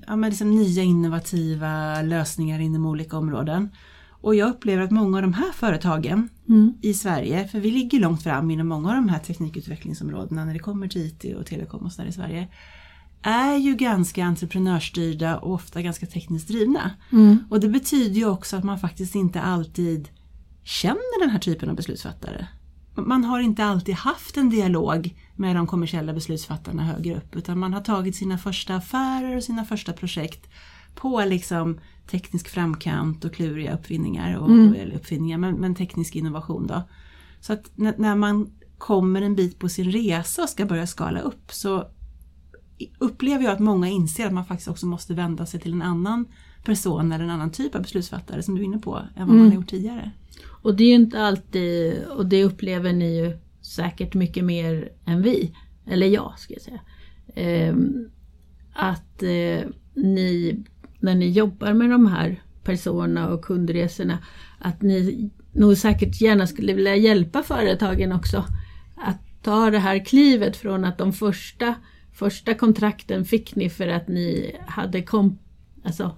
ja, 0.07 0.15
men 0.15 0.29
liksom 0.29 0.51
nya 0.51 0.83
innovativa 0.83 2.01
lösningar 2.01 2.59
inom 2.59 2.85
olika 2.85 3.17
områden. 3.17 3.69
Och 4.09 4.35
jag 4.35 4.49
upplever 4.49 4.83
att 4.83 4.91
många 4.91 5.17
av 5.17 5.21
de 5.21 5.33
här 5.33 5.51
företagen 5.51 6.29
mm. 6.49 6.73
i 6.81 6.93
Sverige, 6.93 7.47
för 7.47 7.59
vi 7.59 7.71
ligger 7.71 7.99
långt 7.99 8.23
fram 8.23 8.51
inom 8.51 8.67
många 8.67 8.89
av 8.89 8.95
de 8.95 9.09
här 9.09 9.19
teknikutvecklingsområdena 9.19 10.45
när 10.45 10.53
det 10.53 10.59
kommer 10.59 10.87
till 10.87 11.01
IT 11.01 11.35
och 11.37 11.45
telekom 11.45 11.85
och 11.85 11.91
sådär 11.91 12.09
i 12.09 12.11
Sverige 12.11 12.47
är 13.23 13.57
ju 13.57 13.75
ganska 13.75 14.25
entreprenörsstyrda 14.25 15.37
och 15.37 15.53
ofta 15.53 15.81
ganska 15.81 16.05
tekniskt 16.05 16.47
drivna. 16.47 16.91
Mm. 17.11 17.37
Och 17.49 17.59
det 17.59 17.69
betyder 17.69 18.15
ju 18.15 18.25
också 18.25 18.57
att 18.57 18.63
man 18.63 18.79
faktiskt 18.79 19.15
inte 19.15 19.41
alltid 19.41 20.09
känner 20.63 21.19
den 21.21 21.29
här 21.29 21.39
typen 21.39 21.69
av 21.69 21.75
beslutsfattare. 21.75 22.47
Man 22.95 23.23
har 23.23 23.39
inte 23.39 23.65
alltid 23.65 23.95
haft 23.95 24.37
en 24.37 24.49
dialog 24.49 25.15
med 25.35 25.55
de 25.55 25.67
kommersiella 25.67 26.13
beslutsfattarna 26.13 26.83
högre 26.83 27.17
upp 27.17 27.35
utan 27.35 27.59
man 27.59 27.73
har 27.73 27.81
tagit 27.81 28.15
sina 28.15 28.37
första 28.37 28.75
affärer 28.75 29.37
och 29.37 29.43
sina 29.43 29.65
första 29.65 29.93
projekt 29.93 30.49
på 30.95 31.25
liksom 31.25 31.79
teknisk 32.07 32.49
framkant 32.49 33.25
och 33.25 33.33
kluriga 33.33 33.73
uppfinningar, 33.73 34.37
och, 34.37 34.49
mm. 34.49 34.73
eller 34.73 34.95
uppfinningar 34.95 35.37
men, 35.37 35.55
men, 35.55 35.75
teknisk 35.75 36.15
innovation 36.15 36.67
då. 36.67 36.83
Så 37.39 37.53
att 37.53 37.71
när, 37.75 37.95
när 37.97 38.15
man 38.15 38.51
kommer 38.77 39.21
en 39.21 39.35
bit 39.35 39.59
på 39.59 39.69
sin 39.69 39.91
resa 39.91 40.43
och 40.43 40.49
ska 40.49 40.65
börja 40.65 40.87
skala 40.87 41.19
upp 41.19 41.51
så 41.51 41.87
upplever 42.99 43.43
jag 43.43 43.53
att 43.53 43.59
många 43.59 43.87
inser 43.87 44.27
att 44.27 44.33
man 44.33 44.45
faktiskt 44.45 44.69
också 44.69 44.85
måste 44.85 45.13
vända 45.13 45.45
sig 45.45 45.59
till 45.59 45.73
en 45.73 45.81
annan 45.81 46.25
person 46.63 47.11
eller 47.11 47.23
en 47.23 47.29
annan 47.29 47.51
typ 47.51 47.75
av 47.75 47.81
beslutsfattare 47.81 48.43
som 48.43 48.55
du 48.55 48.61
är 48.61 48.65
inne 48.65 48.79
på, 48.79 48.95
än 48.95 49.07
vad 49.15 49.29
mm. 49.29 49.37
man 49.37 49.47
har 49.47 49.55
gjort 49.55 49.69
tidigare. 49.69 50.11
Och 50.45 50.75
det 50.75 50.83
är 50.83 50.87
ju 50.87 50.93
inte 50.93 51.21
alltid, 51.21 52.03
och 52.05 52.25
det 52.25 52.43
upplever 52.43 52.93
ni 52.93 53.17
ju 53.17 53.37
säkert 53.61 54.13
mycket 54.13 54.43
mer 54.43 54.89
än 55.05 55.21
vi, 55.21 55.55
eller 55.87 56.07
jag 56.07 56.33
ska 56.37 56.53
jag 56.53 56.61
säga. 56.61 56.79
Eh, 57.35 57.75
att 58.73 59.23
eh, 59.23 59.69
ni, 59.93 60.59
när 60.99 61.15
ni 61.15 61.29
jobbar 61.29 61.73
med 61.73 61.89
de 61.89 62.07
här 62.07 62.43
personerna 62.63 63.29
och 63.29 63.45
kundresorna, 63.45 64.17
att 64.59 64.81
ni 64.81 65.29
nog 65.51 65.77
säkert 65.77 66.21
gärna 66.21 66.47
skulle 66.47 66.73
vilja 66.73 66.95
hjälpa 66.95 67.43
företagen 67.43 68.11
också 68.11 68.45
att 68.95 69.43
ta 69.43 69.69
det 69.69 69.79
här 69.79 70.05
klivet 70.05 70.57
från 70.57 70.85
att 70.85 70.97
de 70.97 71.13
första 71.13 71.75
Första 72.13 72.53
kontrakten 72.53 73.25
fick 73.25 73.55
ni 73.55 73.69
för 73.69 73.87
att 73.87 74.07
ni 74.07 74.55
hade 74.67 75.01
kom, 75.01 75.39
alltså, 75.83 76.15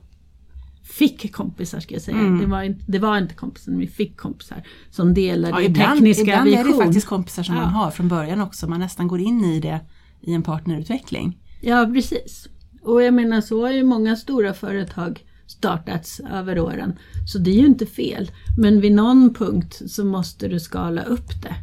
fick 0.85 1.35
kompisar 1.35 1.79
ska 1.79 1.93
jag 1.93 2.01
säga. 2.01 2.17
Mm. 2.17 2.39
Det, 2.39 2.45
var 2.45 2.63
inte, 2.63 2.83
det 2.87 2.99
var 2.99 3.17
inte 3.17 3.33
kompisar, 3.33 3.71
ni 3.71 3.87
fick 3.87 4.17
kompisar 4.17 4.63
som 4.89 5.13
delade 5.13 5.53
ja, 5.53 5.61
ibland, 5.61 5.93
tekniska 5.93 6.21
ibland 6.21 6.45
vision. 6.45 6.59
Ibland 6.59 6.75
är 6.75 6.79
det 6.79 6.85
faktiskt 6.85 7.07
kompisar 7.07 7.43
som 7.43 7.55
ja. 7.55 7.61
man 7.61 7.69
har 7.69 7.91
från 7.91 8.07
början 8.07 8.41
också. 8.41 8.67
Man 8.67 8.79
nästan 8.79 9.07
går 9.07 9.19
in 9.19 9.45
i 9.45 9.59
det 9.59 9.79
i 10.21 10.33
en 10.33 10.43
partnerutveckling. 10.43 11.37
Ja 11.61 11.89
precis. 11.93 12.47
Och 12.81 13.03
jag 13.03 13.13
menar 13.13 13.41
så 13.41 13.61
har 13.61 13.71
ju 13.71 13.83
många 13.83 14.15
stora 14.15 14.53
företag 14.53 15.23
startats 15.47 16.21
över 16.31 16.59
åren. 16.59 16.99
Så 17.27 17.37
det 17.37 17.49
är 17.49 17.59
ju 17.59 17.65
inte 17.65 17.85
fel. 17.85 18.31
Men 18.57 18.81
vid 18.81 18.91
någon 18.91 19.33
punkt 19.33 19.81
så 19.87 20.05
måste 20.05 20.47
du 20.47 20.59
skala 20.59 21.03
upp 21.03 21.41
det. 21.43 21.55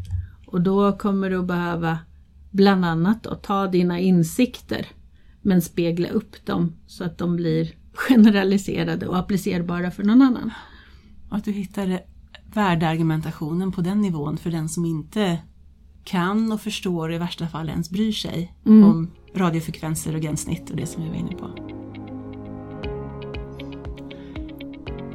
Och 0.46 0.60
då 0.60 0.92
kommer 0.92 1.30
du 1.30 1.42
behöva 1.42 1.98
bland 2.50 2.84
annat 2.84 3.22
då, 3.22 3.34
ta 3.34 3.66
dina 3.66 4.00
insikter 4.00 4.86
men 5.42 5.62
spegla 5.62 6.08
upp 6.08 6.46
dem 6.46 6.72
så 6.86 7.04
att 7.04 7.18
de 7.18 7.36
blir 7.36 7.74
generaliserade 7.92 9.06
och 9.06 9.18
applicerbara 9.18 9.90
för 9.90 10.02
någon 10.02 10.22
annan. 10.22 10.50
att 11.30 11.44
du 11.44 11.52
hittar 11.52 12.00
värdeargumentationen 12.54 13.72
på 13.72 13.80
den 13.80 14.00
nivån 14.00 14.36
för 14.36 14.50
den 14.50 14.68
som 14.68 14.84
inte 14.84 15.38
kan 16.04 16.52
och 16.52 16.60
förstår 16.60 17.08
och 17.08 17.14
i 17.14 17.18
värsta 17.18 17.48
fall 17.48 17.68
ens 17.68 17.90
bryr 17.90 18.12
sig 18.12 18.54
mm. 18.66 18.84
om 18.84 19.10
radiofrekvenser 19.34 20.14
och 20.14 20.20
gränssnitt 20.20 20.70
och 20.70 20.76
det 20.76 20.86
som 20.86 21.02
vi 21.02 21.08
var 21.08 21.16
inne 21.16 21.34
på. 21.34 21.72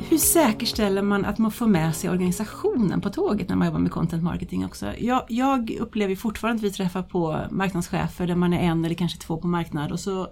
hur 0.10 0.18
säkerställer 0.18 1.02
man 1.02 1.26
att 1.26 1.38
man 1.38 1.52
får 1.52 1.68
med 1.68 1.96
sig 1.96 2.10
organisationen 2.10 3.02
på 3.02 3.10
tåget 3.10 3.50
när 3.50 3.56
man 3.56 3.68
jobbar 3.68 3.80
med 3.80 3.92
content 3.92 4.24
marketing 4.24 4.66
också? 4.66 4.94
Jag, 5.00 5.26
jag 5.30 5.72
upplever 5.80 6.16
fortfarande 6.16 6.60
att 6.60 6.63
vi 6.63 6.72
träffar 6.72 7.04
på 7.04 7.40
marknadschefer 7.52 8.28
där 8.28 8.36
man 8.36 8.54
är 8.54 8.60
en 8.60 8.86
eller 8.86 8.96
kanske 8.96 9.20
två 9.20 9.38
på 9.38 9.48
marknad 9.48 9.92
och 9.92 10.00
så 10.00 10.28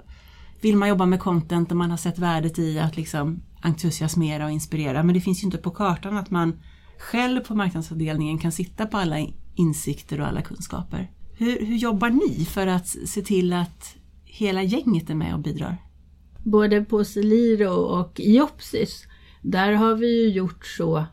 vill 0.62 0.78
man 0.78 0.90
jobba 0.90 1.06
med 1.06 1.20
content 1.20 1.72
och 1.72 1.78
man 1.78 1.90
har 1.90 1.98
sett 1.98 2.20
värdet 2.20 2.60
i 2.60 2.80
att 2.80 2.98
liksom 2.98 3.44
entusiasmera 3.62 4.46
och 4.46 4.52
inspirera 4.52 5.04
men 5.04 5.14
det 5.16 5.22
finns 5.22 5.44
ju 5.44 5.46
inte 5.46 5.58
på 5.58 5.72
kartan 5.72 6.18
att 6.18 6.32
man 6.32 6.60
själv 6.98 7.40
på 7.40 7.56
marknadsavdelningen 7.56 8.38
kan 8.38 8.52
sitta 8.52 8.86
på 8.86 8.98
alla 8.98 9.28
insikter 9.56 10.22
och 10.22 10.28
alla 10.28 10.42
kunskaper. 10.42 11.12
Hur, 11.38 11.66
hur 11.66 11.76
jobbar 11.76 12.10
ni 12.10 12.46
för 12.46 12.68
att 12.68 12.88
se 12.88 13.22
till 13.22 13.54
att 13.54 13.96
hela 14.24 14.64
gänget 14.64 15.10
är 15.10 15.16
med 15.16 15.34
och 15.34 15.40
bidrar? 15.40 15.78
Både 16.44 16.82
på 16.82 17.04
Celiro 17.04 17.70
och 17.70 18.20
Iopsis, 18.20 19.08
där 19.42 19.72
har 19.72 19.96
vi 19.96 20.24
ju 20.24 20.30
gjort 20.30 20.66
så 20.66 21.06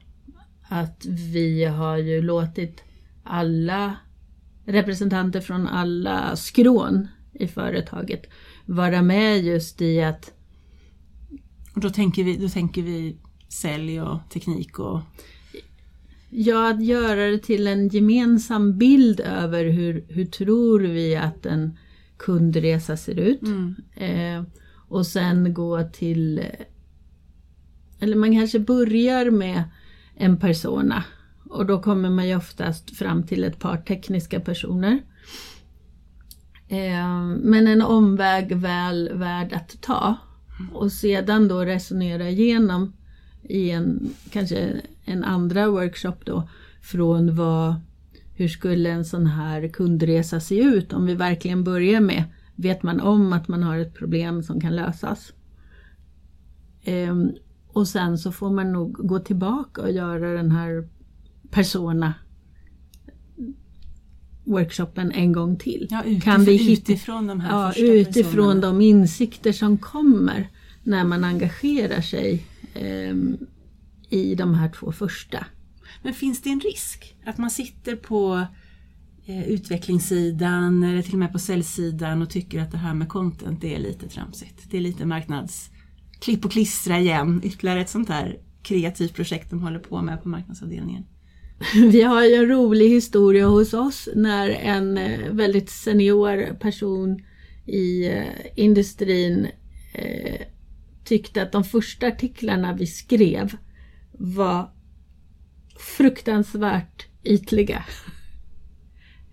att 0.68 1.06
vi 1.06 1.64
har 1.64 1.96
ju 1.96 2.22
låtit 2.22 2.82
alla 3.22 3.96
representanter 4.64 5.40
från 5.40 5.68
alla 5.68 6.36
skrån 6.36 7.08
i 7.32 7.48
företaget 7.48 8.22
vara 8.66 9.02
med 9.02 9.44
just 9.44 9.82
i 9.82 10.02
att... 10.02 10.32
Och 11.74 11.80
då 11.80 11.90
tänker 11.90 12.24
vi, 12.24 12.36
då 12.36 12.48
tänker 12.48 12.82
vi 12.82 13.16
sälj 13.48 14.00
och 14.00 14.18
teknik 14.32 14.78
och... 14.78 15.00
Ja, 16.30 16.70
att 16.70 16.84
göra 16.84 17.26
det 17.26 17.38
till 17.38 17.66
en 17.66 17.88
gemensam 17.88 18.78
bild 18.78 19.20
över 19.20 19.64
hur, 19.64 20.04
hur 20.08 20.24
tror 20.24 20.80
vi 20.80 21.16
att 21.16 21.46
en 21.46 21.78
kundresa 22.16 22.96
ser 22.96 23.18
ut. 23.18 23.42
Mm. 23.42 23.74
Eh, 23.96 24.44
och 24.88 25.06
sen 25.06 25.54
gå 25.54 25.82
till... 25.82 26.42
Eller 28.00 28.16
man 28.16 28.32
kanske 28.32 28.58
börjar 28.58 29.30
med 29.30 29.64
en 30.16 30.36
persona 30.36 31.04
och 31.50 31.66
då 31.66 31.82
kommer 31.82 32.10
man 32.10 32.28
ju 32.28 32.36
oftast 32.36 32.96
fram 32.96 33.22
till 33.26 33.44
ett 33.44 33.58
par 33.58 33.76
tekniska 33.76 34.40
personer. 34.40 35.02
Ehm, 36.74 37.32
men 37.32 37.66
en 37.66 37.82
omväg 37.82 38.56
väl 38.56 39.10
värd 39.14 39.52
att 39.52 39.82
ta. 39.82 40.16
Och 40.72 40.92
sedan 40.92 41.48
då 41.48 41.64
resonera 41.64 42.28
igenom 42.30 42.92
i 43.42 43.70
en, 43.70 44.10
kanske 44.30 44.80
en 45.04 45.24
andra 45.24 45.68
workshop 45.68 46.16
då, 46.24 46.48
från 46.82 47.34
vad, 47.34 47.74
hur 48.34 48.48
skulle 48.48 48.90
en 48.90 49.04
sån 49.04 49.26
här 49.26 49.68
kundresa 49.68 50.40
se 50.40 50.58
ut 50.58 50.92
om 50.92 51.06
vi 51.06 51.14
verkligen 51.14 51.64
börjar 51.64 52.00
med, 52.00 52.24
vet 52.56 52.82
man 52.82 53.00
om 53.00 53.32
att 53.32 53.48
man 53.48 53.62
har 53.62 53.78
ett 53.78 53.94
problem 53.94 54.42
som 54.42 54.60
kan 54.60 54.76
lösas? 54.76 55.32
Ehm, 56.84 57.30
och 57.68 57.88
sen 57.88 58.18
så 58.18 58.32
får 58.32 58.50
man 58.50 58.72
nog 58.72 58.92
gå 58.92 59.18
tillbaka 59.18 59.82
och 59.82 59.92
göra 59.92 60.32
den 60.32 60.50
här 60.50 60.88
persona 61.50 62.14
workshopen 64.44 65.12
en 65.12 65.32
gång 65.32 65.56
till. 65.56 65.86
Ja, 65.90 66.02
utifrån, 66.02 66.20
kan 66.20 66.44
vi 66.44 66.56
hitta, 66.56 66.92
utifrån 66.92 67.26
de 67.26 67.40
här 67.40 67.50
ja, 67.50 67.72
Utifrån 67.76 68.32
personerna. 68.32 68.60
de 68.60 68.80
insikter 68.80 69.52
som 69.52 69.78
kommer 69.78 70.48
när 70.82 71.04
man 71.04 71.24
engagerar 71.24 72.00
sig 72.00 72.44
eh, 72.74 73.16
i 74.08 74.34
de 74.34 74.54
här 74.54 74.68
två 74.68 74.92
första. 74.92 75.46
Men 76.02 76.14
finns 76.14 76.42
det 76.42 76.50
en 76.50 76.60
risk 76.60 77.16
att 77.24 77.38
man 77.38 77.50
sitter 77.50 77.96
på 77.96 78.46
eh, 79.26 79.48
utvecklingssidan 79.48 80.82
eller 80.82 81.02
till 81.02 81.12
och 81.12 81.18
med 81.18 81.32
på 81.32 81.38
säljsidan 81.38 82.22
och 82.22 82.30
tycker 82.30 82.60
att 82.60 82.70
det 82.70 82.78
här 82.78 82.94
med 82.94 83.08
content 83.08 83.60
det 83.60 83.74
är 83.74 83.78
lite 83.78 84.08
tramsigt. 84.08 84.70
Det 84.70 84.76
är 84.76 84.80
lite 84.80 85.06
marknads 85.06 85.70
klipp 86.20 86.44
och 86.44 86.52
klistra 86.52 86.98
igen, 86.98 87.40
ytterligare 87.44 87.80
ett 87.80 87.90
sånt 87.90 88.08
här 88.08 88.38
kreativt 88.62 89.14
projekt 89.14 89.50
de 89.50 89.62
håller 89.62 89.78
på 89.78 90.02
med 90.02 90.22
på 90.22 90.28
marknadsavdelningen. 90.28 91.04
Vi 91.74 92.02
har 92.02 92.24
ju 92.24 92.34
en 92.34 92.48
rolig 92.48 92.88
historia 92.88 93.46
hos 93.46 93.74
oss 93.74 94.08
när 94.14 94.48
en 94.50 94.98
eh, 94.98 95.30
väldigt 95.30 95.70
senior 95.70 96.54
person 96.54 97.22
i 97.66 98.06
eh, 98.06 98.24
industrin 98.56 99.48
eh, 99.94 100.40
tyckte 101.04 101.42
att 101.42 101.52
de 101.52 101.64
första 101.64 102.06
artiklarna 102.06 102.72
vi 102.72 102.86
skrev 102.86 103.56
var 104.12 104.70
fruktansvärt 105.78 107.06
ytliga. 107.24 107.84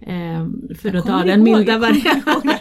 Ehm, 0.02 0.70
för 0.80 0.94
att 0.94 1.06
ta 1.06 1.24
den 1.24 1.44
milda 1.44 1.78
varianten. 1.78 2.52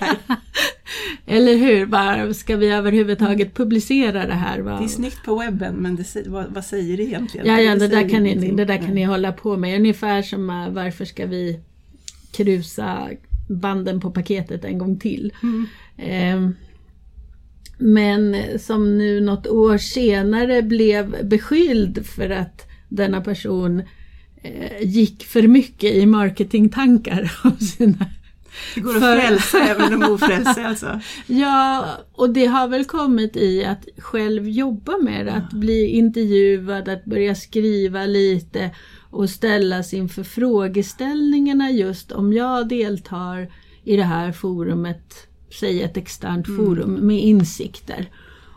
Eller 1.26 1.56
hur? 1.56 1.86
Bara, 1.86 2.34
ska 2.34 2.56
vi 2.56 2.68
överhuvudtaget 2.70 3.54
publicera 3.54 4.26
det 4.26 4.34
här? 4.34 4.62
Det 4.62 4.84
är 4.84 4.88
snyggt 4.88 5.24
på 5.24 5.38
webben 5.38 5.74
men 5.74 5.96
det, 5.96 6.26
vad, 6.26 6.46
vad, 6.54 6.64
säger 6.64 6.96
det 6.96 7.02
egentligen? 7.02 7.46
Ja, 7.46 7.60
ja 7.60 7.74
det, 7.74 7.78
det 7.78 7.88
där 7.88 8.08
kan 8.08 8.22
ni, 8.22 8.50
det 8.50 8.64
där 8.64 8.76
kan 8.76 8.94
ni 8.94 9.04
hålla 9.04 9.32
på 9.32 9.56
med. 9.56 9.78
Ungefär 9.78 10.22
som 10.22 10.50
uh, 10.50 10.70
varför 10.70 11.04
ska 11.04 11.26
vi 11.26 11.60
krusa 12.32 13.08
banden 13.48 14.00
på 14.00 14.10
paketet 14.10 14.64
en 14.64 14.78
gång 14.78 14.98
till? 14.98 15.32
Mm. 15.42 15.66
Um, 16.36 16.54
men 17.78 18.36
som 18.58 18.98
nu 18.98 19.20
något 19.20 19.46
år 19.46 19.78
senare 19.78 20.62
blev 20.62 21.28
beskylld 21.28 22.06
för 22.06 22.30
att 22.30 22.68
denna 22.88 23.20
person 23.20 23.82
eh, 24.42 24.82
gick 24.82 25.24
för 25.24 25.42
mycket 25.42 25.94
i 25.94 26.06
marketingtankar 26.06 27.32
av 27.44 27.56
sina 27.56 28.06
det 28.74 28.80
går 28.80 28.96
att 28.96 29.02
för... 29.02 29.20
frälsa 29.20 29.58
även 29.58 30.00
de 30.00 30.12
ofrälse 30.12 30.66
alltså? 30.66 31.00
Ja, 31.26 31.86
och 32.12 32.30
det 32.30 32.46
har 32.46 32.68
väl 32.68 32.84
kommit 32.84 33.36
i 33.36 33.64
att 33.64 33.88
själv 33.98 34.48
jobba 34.48 34.96
med 34.96 35.26
det, 35.26 35.32
att 35.32 35.52
bli 35.52 35.86
intervjuad, 35.86 36.88
att 36.88 37.04
börja 37.04 37.34
skriva 37.34 38.06
lite 38.06 38.70
och 39.10 39.30
ställas 39.30 39.94
inför 39.94 40.22
frågeställningarna 40.22 41.70
just 41.70 42.12
om 42.12 42.32
jag 42.32 42.68
deltar 42.68 43.52
i 43.84 43.96
det 43.96 44.04
här 44.04 44.32
forumet, 44.32 45.28
säg 45.60 45.82
ett 45.82 45.96
externt 45.96 46.48
mm. 46.48 46.66
forum 46.66 46.94
med 46.94 47.20
insikter. 47.20 48.10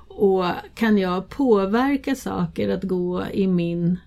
Och 0.08 0.46
kan 0.76 0.98
jag 0.98 1.30
påverka 1.30 2.16
saker 2.16 2.70
att 2.70 2.84
gå 2.84 3.26
i 3.34 3.48
min, 3.48 4.00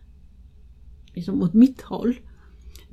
liksom 1.14 1.42
åt 1.42 1.54
mitt 1.54 1.82
håll? 1.82 2.16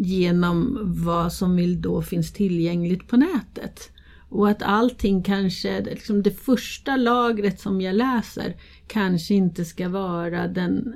Genom 0.04 0.80
vad 0.84 1.34
som 1.34 1.56
vill 1.56 1.82
då 1.82 2.02
finns 2.02 2.34
tillgängligt 2.34 3.08
på 3.08 3.18
nätet. 3.18 3.92
Och 4.30 4.50
att 4.50 4.62
allting 4.62 5.24
kanske, 5.24 5.82
liksom 5.82 6.24
det 6.24 6.32
första 6.32 6.96
lagret 6.96 7.60
som 7.60 7.82
jag 7.82 7.96
läser 7.96 8.56
kanske 8.88 9.34
inte 9.34 9.66
ska 9.66 9.90
vara 9.90 10.48
den 10.48 10.96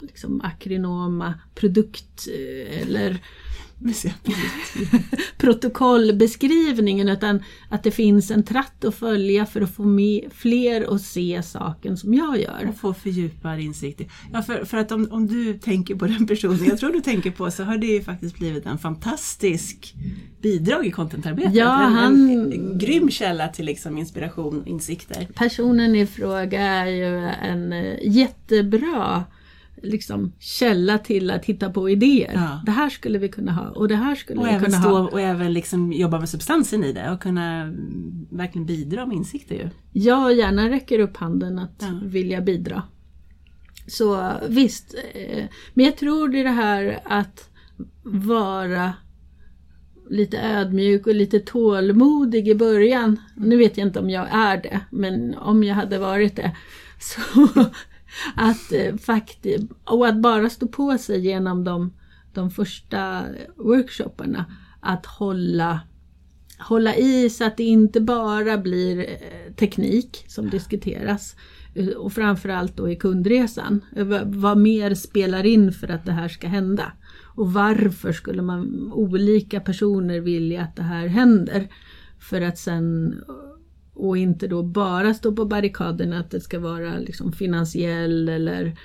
liksom 0.00 0.40
akrinoma 0.40 1.34
produkt 1.54 2.28
eh, 2.28 2.82
eller 2.82 3.22
protokollbeskrivningen 5.36 7.08
utan 7.08 7.42
att 7.68 7.82
det 7.82 7.90
finns 7.90 8.30
en 8.30 8.42
tratt 8.42 8.84
att 8.84 8.94
följa 8.94 9.46
för 9.46 9.60
att 9.60 9.74
få 9.74 9.84
med 9.84 10.24
fler 10.34 10.94
att 10.94 11.02
se 11.02 11.42
saken 11.42 11.96
som 11.96 12.14
jag 12.14 12.40
gör. 12.40 12.68
Och 12.68 12.76
få 12.76 12.94
fördjupad 12.94 13.60
insikt. 13.60 14.00
Ja, 14.32 14.42
för, 14.42 14.64
för 14.64 14.76
att 14.78 14.92
om, 14.92 15.08
om 15.10 15.26
du 15.26 15.58
tänker 15.58 15.94
på 15.94 16.06
den 16.06 16.26
personen 16.26 16.64
jag 16.64 16.78
tror 16.78 16.92
du 16.92 17.00
tänker 17.00 17.30
på 17.30 17.50
så 17.50 17.64
har 17.64 17.78
det 17.78 17.86
ju 17.86 18.02
faktiskt 18.02 18.38
blivit 18.38 18.66
en 18.66 18.78
fantastisk 18.78 19.94
bidrag 20.42 20.86
i 20.86 20.90
contentarbetet. 20.90 21.54
Ja, 21.54 21.68
han, 21.68 22.30
en, 22.30 22.52
en 22.52 22.78
grym 22.78 23.10
källa 23.10 23.48
till 23.48 23.66
liksom 23.66 23.98
inspiration 23.98 24.60
och 24.60 24.66
insikter. 24.66 25.28
Personen 25.34 25.96
i 25.96 26.06
fråga 26.06 26.60
är 26.60 26.86
ju 26.86 27.18
en 27.28 27.72
eh, 27.72 27.96
jättebra 28.02 29.24
liksom 29.82 30.32
källa 30.38 30.98
till 30.98 31.30
att 31.30 31.44
hitta 31.44 31.70
på 31.70 31.90
idéer. 31.90 32.32
Ja. 32.34 32.62
Det 32.66 32.72
här 32.72 32.90
skulle 32.90 33.18
vi 33.18 33.28
kunna 33.28 33.52
ha 33.52 33.70
och 33.70 33.88
det 33.88 33.96
här 33.96 34.14
skulle 34.14 34.40
och 34.40 34.46
vi 34.46 34.64
kunna 34.64 34.80
stå, 34.80 34.88
ha. 34.88 35.08
Och 35.08 35.20
även 35.20 35.52
liksom 35.52 35.92
jobba 35.92 36.18
med 36.18 36.28
substansen 36.28 36.84
i 36.84 36.92
det 36.92 37.10
och 37.10 37.22
kunna 37.22 37.72
verkligen 38.30 38.66
bidra 38.66 39.06
med 39.06 39.16
insikter 39.16 39.54
ju. 39.54 39.68
Ja, 39.92 40.32
gärna 40.32 40.70
räcker 40.70 40.98
upp 40.98 41.16
handen 41.16 41.58
att 41.58 41.76
ja. 41.78 42.00
vilja 42.02 42.40
bidra. 42.40 42.82
Så 43.86 44.32
visst, 44.48 44.94
eh, 45.14 45.44
men 45.74 45.84
jag 45.84 45.96
tror 45.96 46.28
det 46.28 46.40
är 46.40 46.44
det 46.44 46.50
här 46.50 47.00
att 47.04 47.50
vara 48.02 48.92
lite 50.10 50.40
ödmjuk 50.40 51.06
och 51.06 51.14
lite 51.14 51.40
tålmodig 51.40 52.48
i 52.48 52.54
början. 52.54 53.20
Nu 53.36 53.56
vet 53.56 53.76
jag 53.76 53.86
inte 53.86 54.00
om 54.00 54.10
jag 54.10 54.28
är 54.32 54.56
det, 54.56 54.80
men 54.90 55.34
om 55.34 55.64
jag 55.64 55.74
hade 55.74 55.98
varit 55.98 56.36
det 56.36 56.56
så 56.98 57.48
att 58.36 58.72
eh, 58.72 58.96
fakt 58.96 59.46
och 59.84 60.08
att 60.08 60.20
bara 60.20 60.50
stå 60.50 60.68
på 60.68 60.98
sig 60.98 61.20
genom 61.20 61.64
de, 61.64 61.92
de 62.32 62.50
första 62.50 63.22
workshopparna. 63.56 64.44
Att 64.80 65.06
hålla, 65.06 65.80
hålla 66.58 66.96
i 66.96 67.30
så 67.30 67.44
att 67.44 67.56
det 67.56 67.64
inte 67.64 68.00
bara 68.00 68.58
blir 68.58 68.98
eh, 68.98 69.54
teknik 69.54 70.24
som 70.28 70.50
diskuteras. 70.50 71.36
Eh, 71.74 71.88
och 71.88 72.12
framförallt 72.12 72.76
då 72.76 72.90
i 72.90 72.96
kundresan. 72.96 73.80
Eh, 73.96 74.06
vad 74.24 74.58
mer 74.58 74.94
spelar 74.94 75.46
in 75.46 75.72
för 75.72 75.88
att 75.88 76.04
det 76.04 76.12
här 76.12 76.28
ska 76.28 76.48
hända? 76.48 76.92
Och 77.34 77.52
varför 77.52 78.12
skulle 78.12 78.42
man 78.42 78.92
olika 78.92 79.60
personer 79.60 80.20
vilja 80.20 80.62
att 80.62 80.76
det 80.76 80.82
här 80.82 81.06
händer? 81.06 81.68
För 82.18 82.40
att 82.40 82.58
sen 82.58 83.14
och 83.94 84.18
inte 84.18 84.46
då 84.46 84.62
bara 84.62 85.14
stå 85.14 85.32
på 85.32 85.44
barrikaderna 85.44 86.18
att 86.18 86.30
det 86.30 86.40
ska 86.40 86.58
vara 86.58 86.98
liksom 86.98 87.32
finansiell 87.32 88.28
eller 88.28 88.76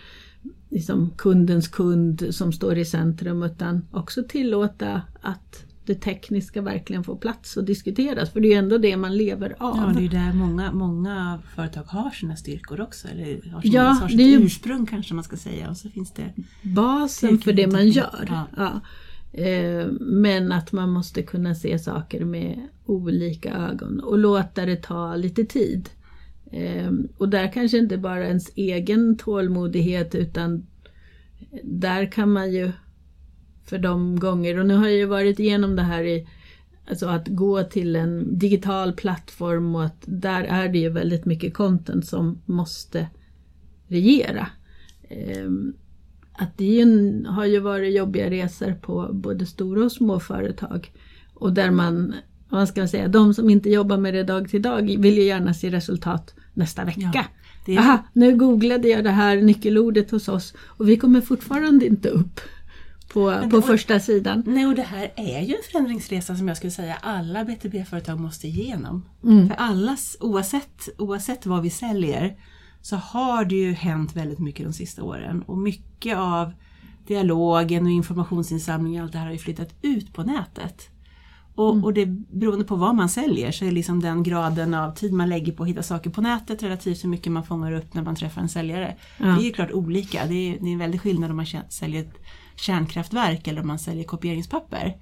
liksom 0.70 1.12
kundens 1.18 1.68
kund 1.68 2.28
som 2.30 2.54
står 2.54 2.78
i 2.78 2.86
centrum 2.86 3.44
utan 3.44 3.88
också 3.92 4.24
tillåta 4.24 5.02
att 5.22 5.66
det 5.86 5.96
tekniska 5.96 6.62
verkligen 6.62 7.04
får 7.04 7.16
plats 7.16 7.58
och 7.58 7.64
diskuteras. 7.64 8.30
För 8.30 8.40
det 8.40 8.48
är 8.48 8.50
ju 8.50 8.58
ändå 8.58 8.78
det 8.78 8.98
man 8.98 9.18
lever 9.18 9.56
av. 9.60 9.78
Ja, 9.78 9.94
det 9.94 10.00
är 10.00 10.02
ju 10.02 10.08
där 10.08 10.34
många, 10.34 10.72
många 10.72 11.40
företag 11.56 11.84
har 11.84 12.10
sina 12.10 12.36
styrkor 12.36 12.82
också. 12.82 13.08
Eller 13.08 13.50
har, 13.52 13.62
sin, 13.62 13.72
Ja, 13.72 13.84
har 13.84 14.08
sitt 14.08 14.42
ursprung 14.42 14.86
kanske 14.86 15.14
man 15.14 15.24
ska 15.24 15.38
säga. 15.38 15.70
Och 15.70 15.78
så 15.78 15.90
finns 15.90 16.12
det... 16.12 16.34
Basen 16.62 17.40
för 17.40 17.54
det 17.54 17.68
man 17.68 17.90
gör. 17.90 18.26
Ja. 18.28 18.48
Ja. 18.58 18.82
Eh, 19.38 19.88
men 20.00 20.52
att 20.52 20.72
man 20.72 20.90
måste 20.90 21.24
kunna 21.24 21.56
se 21.56 21.80
saker 21.80 22.26
med 22.26 22.68
olika 22.86 23.54
ögon 23.54 24.00
och 24.00 24.18
låta 24.18 24.66
det 24.66 24.76
ta 24.76 25.16
lite 25.16 25.46
tid. 25.46 25.90
Eh, 26.52 26.92
och 27.18 27.30
där 27.30 27.52
kanske 27.54 27.78
inte 27.78 27.98
bara 27.98 28.28
ens 28.28 28.52
egen 28.56 29.18
tålmodighet 29.18 30.16
utan 30.16 30.68
där 31.64 32.12
kan 32.12 32.32
man 32.32 32.52
ju 32.52 32.72
för 33.66 33.78
de 33.78 34.20
gånger, 34.20 34.60
och 34.60 34.66
nu 34.66 34.74
har 34.74 34.86
jag 34.86 34.98
ju 34.98 35.06
varit 35.06 35.40
igenom 35.40 35.76
det 35.76 35.84
här 35.84 36.04
i 36.04 36.28
Alltså 36.90 37.08
att 37.08 37.28
gå 37.28 37.64
till 37.64 37.96
en 37.96 38.40
digital 38.40 38.94
plattform 38.94 39.76
och 39.76 39.86
att 39.86 40.04
där 40.06 40.44
är 40.44 40.70
det 40.70 40.78
ju 40.78 40.90
väldigt 40.90 41.26
mycket 41.26 41.54
content 41.54 42.06
som 42.06 42.42
måste 42.46 43.08
regera. 43.88 44.48
Eh, 45.10 45.50
att 46.38 46.58
det 46.58 46.82
en, 46.82 47.26
har 47.26 47.46
ju 47.46 47.60
varit 47.60 47.96
jobbiga 47.96 48.30
resor 48.30 48.72
på 48.72 49.10
både 49.14 49.46
stora 49.46 49.86
och 49.86 49.92
små 49.92 50.20
företag. 50.20 50.92
Och 51.34 51.54
där 51.54 51.72
man, 51.72 52.14
vad 52.50 52.68
ska 52.68 52.82
man 52.82 52.88
säga, 52.88 53.08
de 53.08 53.34
som 53.34 53.50
inte 53.50 53.70
jobbar 53.70 53.98
med 53.98 54.14
det 54.14 54.24
dag 54.24 54.50
till 54.50 54.62
dag 54.62 54.82
vill 54.82 55.18
ju 55.18 55.24
gärna 55.24 55.54
se 55.54 55.70
resultat 55.70 56.36
nästa 56.54 56.86
vecka. 56.86 57.12
Ja, 57.14 57.24
det 57.66 57.78
Aha, 57.78 57.98
nu 58.14 58.36
googlade 58.36 58.88
jag 58.88 59.04
det 59.04 59.10
här 59.10 59.38
nyckelordet 59.38 60.12
hos 60.12 60.28
oss 60.28 60.54
och 60.60 60.90
vi 60.90 60.98
kommer 60.98 61.22
fortfarande 61.22 61.86
inte 61.86 62.10
upp 62.10 62.40
på, 63.14 63.50
på 63.52 63.62
första 63.62 64.00
sidan. 64.00 64.44
Nej, 64.48 64.66
och 64.66 64.76
det 64.76 64.82
här 64.82 65.12
är 65.16 65.42
ju 65.42 65.56
en 65.56 65.62
förändringsresa 65.72 66.36
som 66.36 66.48
jag 66.48 66.58
skulle 66.58 66.72
säga 66.72 66.98
alla 67.02 67.46
BTB-företag 67.46 68.20
måste 68.20 68.48
igenom. 68.48 69.06
Mm. 69.24 69.48
För 69.48 69.56
allas, 69.56 70.18
oavsett, 70.20 70.90
oavsett 70.98 71.46
vad 71.46 71.62
vi 71.62 71.70
säljer, 71.70 72.36
så 72.88 72.96
har 72.96 73.46
det 73.46 73.56
ju 73.56 73.74
hänt 73.74 74.16
väldigt 74.16 74.40
mycket 74.40 74.66
de 74.66 74.74
sista 74.74 75.04
åren. 75.04 75.42
Och 75.42 75.58
mycket 75.58 76.18
av 76.18 76.54
dialogen 77.08 77.86
och 77.86 77.92
informationsinsamlingen 77.92 79.02
och 79.02 79.06
allt 79.06 79.12
det 79.12 79.18
här 79.18 79.26
har 79.26 79.32
ju 79.34 79.38
flyttat 79.40 79.74
ut 79.82 80.14
på 80.14 80.24
nätet. 80.24 80.90
Och, 81.56 81.72
Mm. 81.72 81.84
och 81.84 81.94
det 81.94 82.06
beroende 82.06 82.66
på 82.66 82.76
vad 82.76 82.96
man 82.96 83.10
säljer 83.10 83.52
så 83.52 83.66
är 83.66 83.72
liksom 83.72 84.00
den 84.00 84.24
graden 84.24 84.74
av 84.74 84.92
tid 84.92 85.14
man 85.14 85.30
lägger 85.30 85.52
på 85.52 85.64
att 85.64 85.70
hitta 85.70 85.84
saker 85.84 86.10
på 86.10 86.22
nätet 86.22 86.64
relativt 86.64 87.04
hur 87.04 87.10
mycket 87.10 87.32
man 87.32 87.44
fångar 87.44 87.72
upp 87.72 87.94
när 87.94 88.02
man 88.02 88.16
träffar 88.16 88.42
en 88.42 88.50
säljare. 88.50 88.96
Ja. 89.18 89.26
Det 89.26 89.42
är 89.42 89.46
ju 89.46 89.52
klart 89.54 89.72
olika. 89.72 90.26
Det 90.28 90.36
är, 90.36 90.60
det 90.60 90.70
är 90.70 90.74
en 90.74 90.80
väldig 90.80 91.02
skillnad 91.02 91.30
om 91.32 91.38
man 91.38 91.46
säljer 91.70 92.02
ett 92.02 92.16
kärnkraftverk 92.56 93.48
eller 93.48 93.62
om 93.62 93.68
man 93.68 93.80
säljer 93.80 94.04
kopieringspapper. 94.04 94.96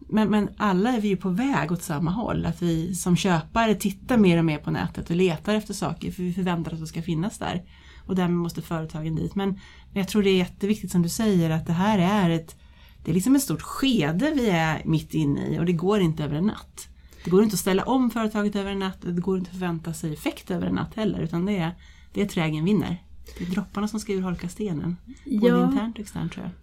Men, 0.00 0.30
men 0.30 0.48
alla 0.56 0.92
är 0.92 1.00
vi 1.00 1.08
ju 1.08 1.16
på 1.16 1.28
väg 1.28 1.72
åt 1.72 1.82
samma 1.82 2.10
håll. 2.10 2.46
Att 2.46 2.62
vi 2.62 2.94
som 2.94 3.16
köpare 3.16 3.74
tittar 3.74 4.16
mer 4.16 4.38
och 4.38 4.44
mer 4.44 4.58
på 4.58 4.70
nätet 4.70 5.10
och 5.10 5.16
letar 5.16 5.54
efter 5.54 5.74
saker 5.74 6.12
för 6.12 6.22
vi 6.22 6.32
förväntar 6.32 6.70
oss 6.72 6.74
att 6.74 6.80
det 6.80 6.86
ska 6.86 7.02
finnas 7.02 7.38
där. 7.38 7.62
Och 8.06 8.14
därmed 8.14 8.36
måste 8.36 8.62
företagen 8.62 9.14
dit. 9.14 9.34
Men, 9.34 9.48
men 9.48 10.00
jag 10.00 10.08
tror 10.08 10.22
det 10.22 10.30
är 10.30 10.36
jätteviktigt 10.36 10.90
som 10.92 11.02
du 11.02 11.08
säger 11.08 11.50
att 11.50 11.66
det 11.66 11.72
här 11.72 11.98
är 11.98 12.30
ett 12.30 12.56
det 13.04 13.12
är 13.12 13.14
liksom 13.14 13.36
ett 13.36 13.42
stort 13.42 13.62
skede 13.62 14.32
vi 14.34 14.48
är 14.48 14.82
mitt 14.84 15.14
inne 15.14 15.46
i 15.46 15.58
och 15.58 15.64
det 15.64 15.72
går 15.72 16.00
inte 16.00 16.24
över 16.24 16.36
en 16.36 16.46
natt. 16.46 16.88
Det 17.24 17.30
går 17.30 17.42
inte 17.42 17.54
att 17.54 17.60
ställa 17.60 17.84
om 17.84 18.10
företaget 18.10 18.56
över 18.56 18.70
en 18.70 18.78
natt 18.78 18.98
det 19.00 19.12
går 19.12 19.38
inte 19.38 19.48
att 19.50 19.56
förvänta 19.56 19.92
sig 19.92 20.12
effekt 20.12 20.50
över 20.50 20.66
en 20.66 20.74
natt 20.74 20.94
heller 20.94 21.20
utan 21.20 21.46
det 21.46 21.56
är, 21.56 21.74
det 22.12 22.22
är 22.22 22.26
trägen 22.26 22.64
vinner. 22.64 23.02
Det 23.38 23.44
är 23.44 23.48
dropparna 23.50 23.88
som 23.88 24.00
ska 24.00 24.12
urholka 24.12 24.48
stenen. 24.48 24.96
Både 25.24 25.48
Ja. 25.48 25.70
internt 25.70 25.94
och 25.96 26.00
externt 26.00 26.32
tror 26.32 26.44
jag. 26.44 26.54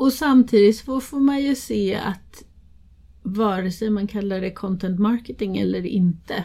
Och 0.00 0.12
samtidigt 0.12 0.76
så 0.76 1.00
får 1.00 1.20
man 1.20 1.42
ju 1.42 1.54
se 1.54 1.94
att 1.94 2.42
vare 3.24 3.70
sig 3.70 3.90
man 3.90 4.06
kallar 4.06 4.40
det 4.40 4.50
content 4.50 5.00
marketing 5.00 5.58
eller 5.58 5.86
inte. 5.86 6.44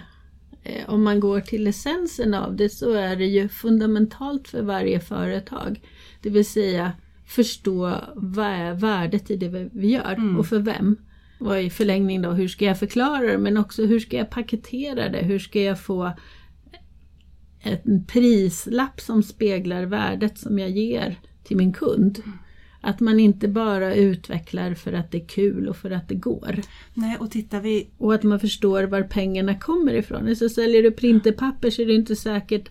eh, 0.63 0.89
Om 0.89 1.03
man 1.03 1.19
går 1.19 1.41
till 1.41 1.67
essensen 1.67 2.33
av 2.33 2.55
det 2.55 2.69
så 2.69 2.93
är 2.93 3.15
det 3.15 3.25
ju 3.25 3.49
fundamentalt 3.49 4.47
för 4.47 4.61
varje 4.61 4.99
företag. 4.99 5.81
Det 6.21 6.29
vill 6.29 6.45
säga 6.45 6.91
förstå 7.25 7.95
vad 8.15 8.45
är 8.45 8.73
värdet 8.73 9.31
i 9.31 9.35
det 9.35 9.69
vi 9.71 9.87
gör 9.87 10.37
och 10.39 10.47
för 10.47 10.59
vem. 10.59 10.97
Och 11.39 11.61
i 11.61 11.69
förlängning 11.69 12.21
då, 12.21 12.31
hur 12.31 12.47
ska 12.47 12.65
jag 12.65 12.79
förklara 12.79 13.31
det 13.31 13.37
men 13.37 13.57
också 13.57 13.85
hur 13.85 13.99
ska 13.99 14.17
jag 14.17 14.29
paketera 14.29 15.09
det? 15.09 15.21
Hur 15.21 15.39
ska 15.39 15.61
jag 15.61 15.79
få 15.79 16.11
en 17.61 18.05
prislapp 18.05 19.01
som 19.01 19.23
speglar 19.23 19.83
värdet 19.83 20.37
som 20.37 20.59
jag 20.59 20.69
ger 20.69 21.19
till 21.43 21.57
min 21.57 21.73
kund. 21.73 22.23
Att 22.81 22.99
man 22.99 23.19
inte 23.19 23.47
bara 23.47 23.95
utvecklar 23.95 24.73
för 24.73 24.93
att 24.93 25.11
det 25.11 25.17
är 25.17 25.27
kul 25.27 25.67
och 25.67 25.77
för 25.77 25.91
att 25.91 26.09
det 26.09 26.15
går. 26.15 26.61
Nej, 26.93 27.17
och 27.19 27.31
tittar 27.31 27.61
vi 27.61 27.89
Och 27.97 28.13
att 28.13 28.23
man 28.23 28.39
förstår 28.39 28.83
var 28.83 29.03
pengarna 29.03 29.55
kommer 29.55 29.93
ifrån. 29.93 30.35
Så 30.35 30.49
säljer 30.49 30.83
du 30.83 30.91
printerpapper 30.91 31.69
så 31.69 31.81
är 31.81 31.85
det 31.85 31.93
inte 31.93 32.15
säkert 32.15 32.69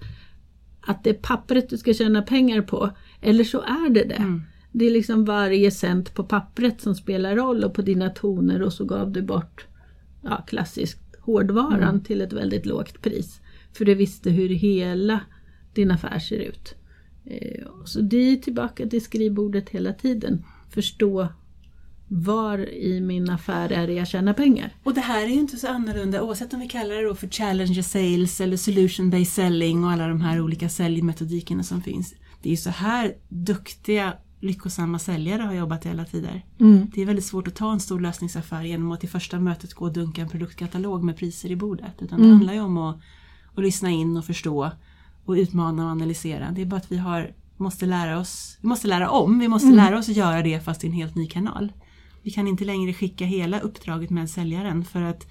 att 0.80 1.04
det 1.04 1.10
är 1.10 1.14
pappret 1.14 1.70
du 1.70 1.78
ska 1.78 1.94
tjäna 1.94 2.22
pengar 2.22 2.62
på. 2.62 2.90
Eller 3.20 3.44
så 3.44 3.60
är 3.60 3.90
det 3.90 4.04
det. 4.04 4.40
Det 4.72 4.86
är 4.86 4.90
liksom 4.90 5.24
varje 5.24 5.70
cent 5.70 6.14
på 6.14 6.24
pappret 6.24 6.80
som 6.80 6.94
spelar 6.94 7.36
roll 7.36 7.64
och 7.64 7.74
på 7.74 7.82
dina 7.82 8.10
toner 8.10 8.62
och 8.62 8.72
så 8.72 8.84
gav 8.84 9.12
du 9.12 9.22
bort 9.22 9.66
ja, 10.22 10.44
klassiskt 10.48 11.16
hårdvaran 11.20 12.02
till 12.04 12.20
ett 12.20 12.32
väldigt 12.32 12.66
lågt 12.66 13.02
pris. 13.02 13.40
För 13.72 13.84
du 13.84 13.94
visste 13.94 14.30
hur 14.30 14.48
hela 14.48 15.20
din 15.74 15.90
affär 15.90 16.18
ser 16.18 16.38
ut. 16.38 16.74
Eh, 17.30 17.66
Så 17.84 18.00
det 18.00 18.16
är 18.16 18.36
tillbaka 18.36 18.86
till 18.86 19.04
skrivbordet 19.04 19.68
hela 19.68 19.92
tiden. 19.92 20.44
Förstå 20.70 21.28
var 22.08 22.58
i 22.58 23.00
min 23.00 23.30
affär 23.30 23.72
är 23.72 23.86
det 23.86 23.92
jag 23.92 24.08
tjänar 24.08 24.32
pengar. 24.32 24.74
Och 24.84 24.94
det 24.94 25.00
här 25.00 25.22
är 25.22 25.28
ju 25.28 25.34
inte 25.40 25.56
så 25.56 25.68
annorlunda 25.68 26.22
oavsett 26.22 26.54
om 26.54 26.60
vi 26.60 26.68
kallar 26.68 26.94
det 26.94 27.02
då 27.08 27.14
för 27.14 27.28
challenger 27.28 27.82
sales 27.82 28.40
eller 28.40 28.56
solution 28.56 29.10
based 29.10 29.26
selling 29.28 29.84
och 29.84 29.90
alla 29.90 30.08
de 30.08 30.20
här 30.20 30.40
olika 30.40 30.68
säljmetodikerna 30.68 31.62
som 31.62 31.82
finns. 31.82 32.14
Det 32.42 32.48
är 32.48 32.50
ju 32.50 32.56
så 32.56 32.70
här 32.70 33.14
duktiga, 33.28 34.12
lyckosamma 34.40 34.98
säljare 34.98 35.42
har 35.42 35.54
jobbat 35.54 35.86
i 35.86 35.88
alla 35.88 36.04
tider. 36.04 36.42
Det 36.94 37.02
är 37.02 37.06
väldigt 37.06 37.24
svårt 37.24 37.48
att 37.48 37.54
ta 37.56 37.72
en 37.72 37.80
stor 37.80 38.00
lösningsaffär 38.00 38.62
genom 38.62 38.92
att 38.92 39.04
i 39.04 39.06
första 39.06 39.40
mötet 39.40 39.74
gå 39.74 39.84
och 39.84 39.92
dunka 39.92 40.22
en 40.22 40.28
produktkatalog 40.28 41.04
med 41.04 41.16
priser 41.16 41.50
i 41.50 41.56
bordet. 41.56 41.92
Utan 42.02 42.18
det 42.22 42.28
handlar 42.28 42.54
ju 42.54 42.60
om 42.60 42.76
att, 42.78 42.96
att 43.54 43.62
lyssna 43.64 43.90
in 43.90 44.16
och 44.16 44.24
förstå 44.24 44.70
och 45.28 45.34
utmana 45.34 45.84
och 45.84 45.90
analysera. 45.90 46.50
Det 46.50 46.62
är 46.62 46.66
bara 46.66 46.76
att 46.76 46.92
vi 46.92 46.96
har, 46.96 47.34
måste 47.56 47.86
lära 47.86 48.18
oss, 48.18 48.58
vi 48.60 48.68
måste 48.68 48.88
lära 48.88 49.10
om, 49.10 49.38
vi 49.38 49.48
måste 49.48 49.68
lära 49.68 49.98
oss 49.98 50.08
att 50.08 50.16
göra 50.16 50.42
det 50.42 50.60
fast 50.60 50.84
i 50.84 50.86
en 50.86 50.92
helt 50.92 51.14
ny 51.14 51.26
kanal. 51.26 51.72
Vi 52.22 52.30
kan 52.30 52.48
inte 52.48 52.64
längre 52.64 52.94
skicka 52.94 53.24
hela 53.24 53.60
uppdraget 53.60 54.10
med 54.10 54.30
säljaren 54.30 54.84
för 54.84 55.02
att 55.02 55.26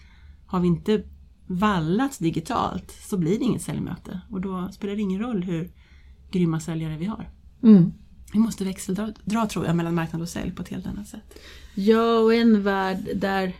har 0.46 0.60
vi 0.60 0.68
inte 0.68 1.04
vallats 1.48 2.18
digitalt 2.18 2.92
så 3.10 3.18
blir 3.18 3.40
det 3.40 3.46
inget 3.46 3.62
säljmöte 3.62 4.22
och 4.32 4.42
då 4.42 4.70
spelar 4.72 4.96
det 4.96 5.02
ingen 5.02 5.22
roll 5.22 5.44
hur 5.44 5.72
grymma 6.32 6.60
säljare 6.60 6.98
vi 6.98 7.06
har. 7.06 7.30
Mm. 7.64 7.94
Vi 8.34 8.40
måste 8.40 8.66
växeldra 8.66 9.14
dra, 9.24 9.48
tror 9.48 9.66
jag 9.66 9.76
mellan 9.76 9.96
marknad 9.96 10.22
och 10.22 10.30
sälj 10.30 10.52
på 10.52 10.62
ett 10.62 10.70
helt 10.70 10.88
annat 10.88 11.08
sätt. 11.08 11.40
Ja, 11.76 12.20
och 12.20 12.34
en 12.34 12.64
värld 12.64 13.10
där 13.16 13.54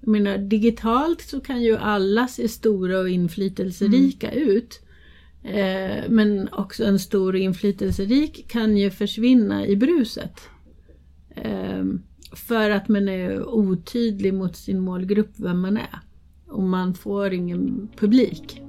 jag 0.00 0.08
menar, 0.08 0.38
digitalt 0.38 1.20
så 1.20 1.40
kan 1.40 1.62
ju 1.62 1.76
alla 1.76 2.28
se 2.28 2.48
stora 2.48 2.98
och 2.98 3.08
inflytelserika 3.08 4.30
ut. 4.30 4.81
Eh, 5.44 6.04
men 6.08 6.48
också 6.52 6.84
en 6.84 6.98
stor 6.98 7.32
och 7.32 7.38
inflytelserik 7.38 8.48
kan 8.48 8.76
ju 8.76 8.90
försvinna 8.90 9.66
i 9.66 9.76
bruset. 9.76 10.40
Eh, 11.34 11.84
för 12.32 12.70
att 12.70 12.88
man 12.88 13.08
är 13.08 13.48
otydlig 13.48 14.34
mot 14.34 14.56
sin 14.56 14.80
målgrupp, 14.80 15.32
vem 15.36 15.60
man 15.60 15.76
är. 15.76 16.00
Och 16.46 16.62
man 16.62 16.94
får 16.94 17.32
ingen 17.32 17.88
publik. 17.96 18.62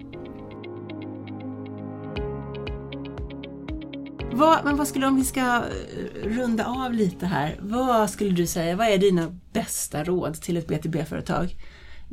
Vad, 4.36 4.66
men 4.66 4.76
vad 4.76 4.88
skulle, 4.88 5.08
om 5.08 5.16
vi 5.16 5.24
ska 5.24 5.42
eh, 5.42 6.28
runda 6.30 6.66
av 6.66 6.94
lite 6.94 7.26
här, 7.26 7.60
vad 7.62 8.10
skulle 8.10 8.32
du 8.32 8.48
säga, 8.48 8.76
vad 8.76 8.88
är 8.88 8.98
dina 8.98 9.40
bästa 9.54 10.04
råd 10.04 10.34
till 10.34 10.58
ett 10.58 10.68
BTB-företag? 10.68 11.56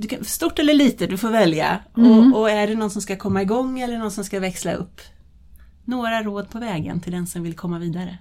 Du 0.00 0.08
kan, 0.08 0.24
stort 0.24 0.58
eller 0.58 0.74
litet, 0.74 1.10
du 1.10 1.16
får 1.16 1.30
välja. 1.30 1.78
Och, 1.92 2.40
och 2.40 2.50
är 2.50 2.66
det 2.66 2.74
någon 2.74 2.90
som 2.90 3.02
ska 3.02 3.16
komma 3.16 3.42
igång 3.42 3.80
eller 3.80 3.98
någon 3.98 4.10
som 4.10 4.24
ska 4.24 4.40
växla 4.40 4.72
upp? 4.72 5.00
Några 5.84 6.22
råd 6.22 6.50
på 6.50 6.58
vägen 6.58 7.00
till 7.00 7.12
den 7.12 7.26
som 7.26 7.42
vill 7.42 7.56
komma 7.56 7.78
vidare. 7.78 8.18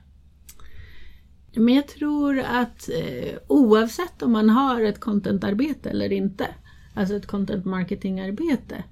Men 1.55 1.75
jag 1.75 1.88
tror 1.88 2.39
att 2.39 2.89
eh, 2.89 3.38
oavsett 3.47 4.21
om 4.21 4.32
man 4.32 4.49
har 4.49 4.82
ett 4.82 4.99
contentarbete 4.99 5.89
eller 5.89 6.11
inte, 6.11 6.47
alltså 6.93 7.15
ett 7.15 7.27
content 7.27 7.65
marketingarbete, 7.65 8.84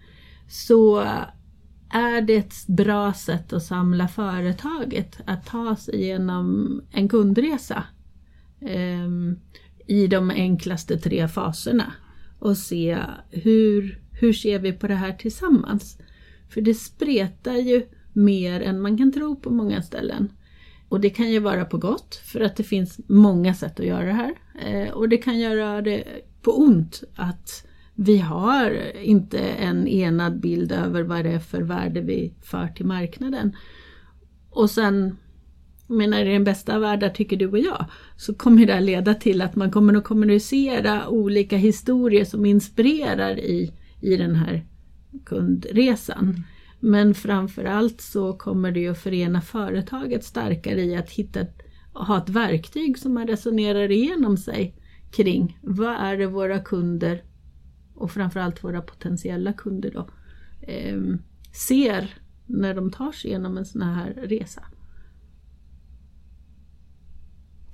så 0.50 1.00
är 1.90 2.22
det 2.22 2.36
ett 2.36 2.68
bra 2.68 3.14
sätt 3.14 3.54
att 3.54 3.64
samla 3.64 4.08
företaget 4.08 5.18
att 5.26 5.46
ta 5.46 5.76
sig 5.76 5.96
igenom 5.96 6.82
en 6.92 7.10
kundresa 7.10 7.84
eh, 8.62 9.08
i 9.88 10.08
de 10.08 10.30
enklaste 10.30 10.98
tre 10.98 11.28
faserna 11.28 11.94
och 12.40 12.58
se 12.58 12.98
hur, 13.30 14.02
hur 14.12 14.34
ser 14.34 14.60
vi 14.60 14.74
på 14.74 14.88
det 14.88 14.96
här 14.96 15.14
tillsammans. 15.14 15.98
För 16.50 16.62
det 16.62 16.74
spretar 16.74 17.56
ju 17.56 17.86
mer 18.14 18.62
än 18.62 18.82
man 18.82 18.98
kan 18.98 19.12
tro 19.12 19.36
på 19.36 19.50
många 19.50 19.82
ställen. 19.82 20.32
Och 20.90 21.02
det 21.02 21.10
kan 21.10 21.32
ju 21.32 21.40
vara 21.40 21.66
på 21.66 21.78
gott 21.78 22.16
för 22.16 22.42
att 22.42 22.56
det 22.56 22.64
finns 22.64 23.00
många 23.08 23.54
sätt 23.54 23.80
att 23.80 23.86
göra 23.86 24.06
det 24.06 24.14
här. 24.14 24.34
Eh, 24.66 24.94
och 24.94 25.10
det 25.10 25.18
kan 25.18 25.40
göra 25.40 25.82
det 25.82 26.04
på 26.42 26.58
ont 26.58 27.04
att 27.16 27.68
vi 27.96 28.18
har 28.18 28.98
inte 29.02 29.40
en 29.40 29.88
enad 29.88 30.40
bild 30.40 30.72
över 30.72 31.04
vad 31.04 31.26
det 31.26 31.32
är 31.32 31.40
för 31.40 31.62
värde 31.62 32.02
vi 32.02 32.34
för 32.42 32.68
till 32.68 32.86
marknaden. 32.86 33.56
Och 34.50 34.70
sen, 34.70 35.18
menar 35.88 36.20
i 36.22 36.34
den 36.34 36.44
bästa 36.44 36.76
av 36.76 36.82
världar 36.82 37.10
tycker 37.10 37.38
du 37.38 37.48
och 37.48 37.60
jag, 37.60 37.86
så 38.18 38.34
kommer 38.34 38.66
det 38.66 38.78
att 38.78 38.84
leda 38.84 39.14
till 39.14 39.42
att 39.42 39.56
man 39.56 39.72
kommer 39.72 39.94
att 39.94 40.04
kommunicera 40.04 41.08
olika 41.08 41.58
historier 41.58 42.26
som 42.26 42.46
inspirerar 42.46 43.40
i, 43.40 43.74
i 44.02 44.18
den 44.18 44.36
här 44.36 44.66
kundresan. 45.26 46.44
Men 46.80 47.14
framförallt 47.14 48.02
så 48.02 48.34
kommer 48.34 48.72
det 48.72 48.88
att 48.88 49.00
förena 49.00 49.42
företaget 49.42 50.24
starkare 50.24 50.82
i 50.82 50.96
att 50.96 51.10
hitta, 51.10 51.40
ha 51.94 52.18
ett 52.18 52.30
verktyg 52.30 52.98
som 52.98 53.14
man 53.14 53.28
resonerar 53.28 53.92
igenom 53.92 54.38
sig 54.38 54.76
kring. 55.12 55.60
Vad 55.62 55.96
är 55.96 56.18
det 56.18 56.28
våra 56.28 56.60
kunder 56.60 57.24
och 57.96 58.12
framförallt 58.12 58.64
våra 58.64 58.82
potentiella 58.82 59.54
kunder 59.54 59.92
då 59.92 60.10
eh, 60.62 60.98
ser 61.52 62.18
när 62.46 62.74
de 62.74 62.92
tar 62.92 63.12
sig 63.12 63.30
igenom 63.30 63.58
en 63.58 63.66
sån 63.66 63.82
här 63.82 64.14
resa. 64.14 64.64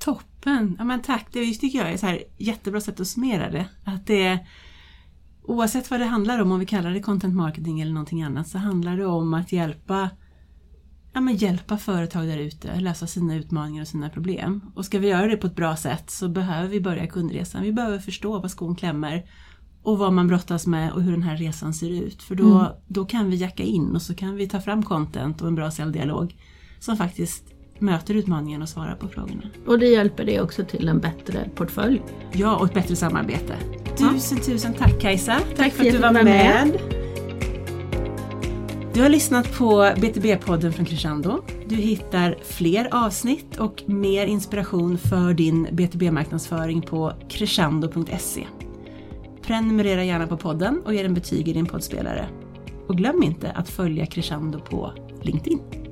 Toppen! 0.03 0.75
Ja, 0.79 0.83
men 0.83 1.01
tack, 1.01 1.27
det 1.31 1.53
tycker 1.53 1.79
jag 1.79 1.89
är 1.89 1.93
ett 1.93 1.99
så 1.99 2.05
här 2.05 2.23
jättebra 2.37 2.81
sätt 2.81 2.99
att 2.99 3.07
summera 3.07 3.51
det. 3.51 3.65
Att 3.83 4.07
det 4.07 4.39
oavsett 5.43 5.91
vad 5.91 5.99
det 5.99 6.05
handlar 6.05 6.39
om, 6.39 6.51
om 6.51 6.59
vi 6.59 6.65
kallar 6.65 6.91
det 6.91 6.99
content 6.99 7.35
marketing 7.35 7.81
eller 7.81 7.93
någonting 7.93 8.23
annat, 8.23 8.47
så 8.47 8.57
handlar 8.57 8.97
det 8.97 9.05
om 9.05 9.33
att 9.33 9.51
hjälpa 9.51 10.09
ja, 11.13 11.21
men 11.21 11.35
hjälpa 11.35 11.77
företag 11.77 12.27
där 12.27 12.37
ute 12.37 12.79
lösa 12.79 13.07
sina 13.07 13.35
utmaningar 13.35 13.81
och 13.81 13.87
sina 13.87 14.09
problem. 14.09 14.61
Och 14.75 14.85
ska 14.85 14.99
vi 14.99 15.07
göra 15.07 15.27
det 15.27 15.37
på 15.37 15.47
ett 15.47 15.55
bra 15.55 15.75
sätt 15.75 16.09
så 16.09 16.29
behöver 16.29 16.69
vi 16.69 16.81
börja 16.81 17.07
kundresan. 17.07 17.63
Vi 17.63 17.73
behöver 17.73 17.99
förstå 17.99 18.39
vad 18.39 18.51
skon 18.51 18.75
klämmer 18.75 19.25
och 19.83 19.97
vad 19.97 20.13
man 20.13 20.27
brottas 20.27 20.67
med 20.67 20.91
och 20.91 21.01
hur 21.01 21.11
den 21.11 21.23
här 21.23 21.37
resan 21.37 21.73
ser 21.73 21.89
ut. 21.89 22.23
För 22.23 22.35
då, 22.35 22.59
mm. 22.59 22.71
då 22.87 23.05
kan 23.05 23.29
vi 23.29 23.35
jacka 23.35 23.63
in 23.63 23.95
och 23.95 24.01
så 24.01 24.15
kan 24.15 24.35
vi 24.35 24.47
ta 24.47 24.61
fram 24.61 24.83
content 24.83 25.41
och 25.41 25.47
en 25.47 25.55
bra 25.55 25.71
säljdialog 25.71 26.35
som 26.79 26.97
faktiskt 26.97 27.52
möter 27.79 28.13
utmaningen 28.13 28.61
och 28.61 28.69
svarar 28.69 28.95
på 28.95 29.07
frågorna. 29.07 29.43
Och 29.67 29.79
det 29.79 29.87
hjälper 29.87 30.25
dig 30.25 30.41
också 30.41 30.65
till 30.65 30.87
en 30.87 30.99
bättre 30.99 31.49
portfölj. 31.55 32.01
Ja, 32.31 32.55
och 32.55 32.65
ett 32.65 32.73
bättre 32.73 32.95
samarbete. 32.95 33.55
Tusen, 33.97 34.37
ja. 34.37 34.43
tusen 34.43 34.73
tack 34.73 35.01
Kajsa! 35.01 35.33
Tack, 35.39 35.55
tack 35.55 35.73
för 35.73 35.85
att 35.85 35.91
du 35.91 35.97
var 35.97 36.11
med. 36.11 36.23
med. 36.23 36.79
Du 38.93 39.01
har 39.01 39.09
lyssnat 39.09 39.57
på 39.57 39.65
BTB-podden 39.95 40.71
från 40.71 40.85
Crescendo. 40.85 41.43
Du 41.67 41.75
hittar 41.75 42.37
fler 42.43 42.87
avsnitt 42.91 43.57
och 43.57 43.83
mer 43.85 44.25
inspiration 44.25 44.97
för 44.97 45.33
din 45.33 45.67
BTB-marknadsföring 45.71 46.81
på 46.81 47.13
crescendo.se. 47.29 48.47
Prenumerera 49.41 50.03
gärna 50.03 50.27
på 50.27 50.37
podden 50.37 50.81
och 50.85 50.93
ge 50.93 51.03
en 51.03 51.13
betyg 51.13 51.47
i 51.47 51.53
din 51.53 51.65
poddspelare. 51.65 52.27
Och 52.87 52.97
glöm 52.97 53.23
inte 53.23 53.51
att 53.51 53.69
följa 53.69 54.05
Crescendo 54.05 54.59
på 54.59 54.93
LinkedIn. 55.21 55.82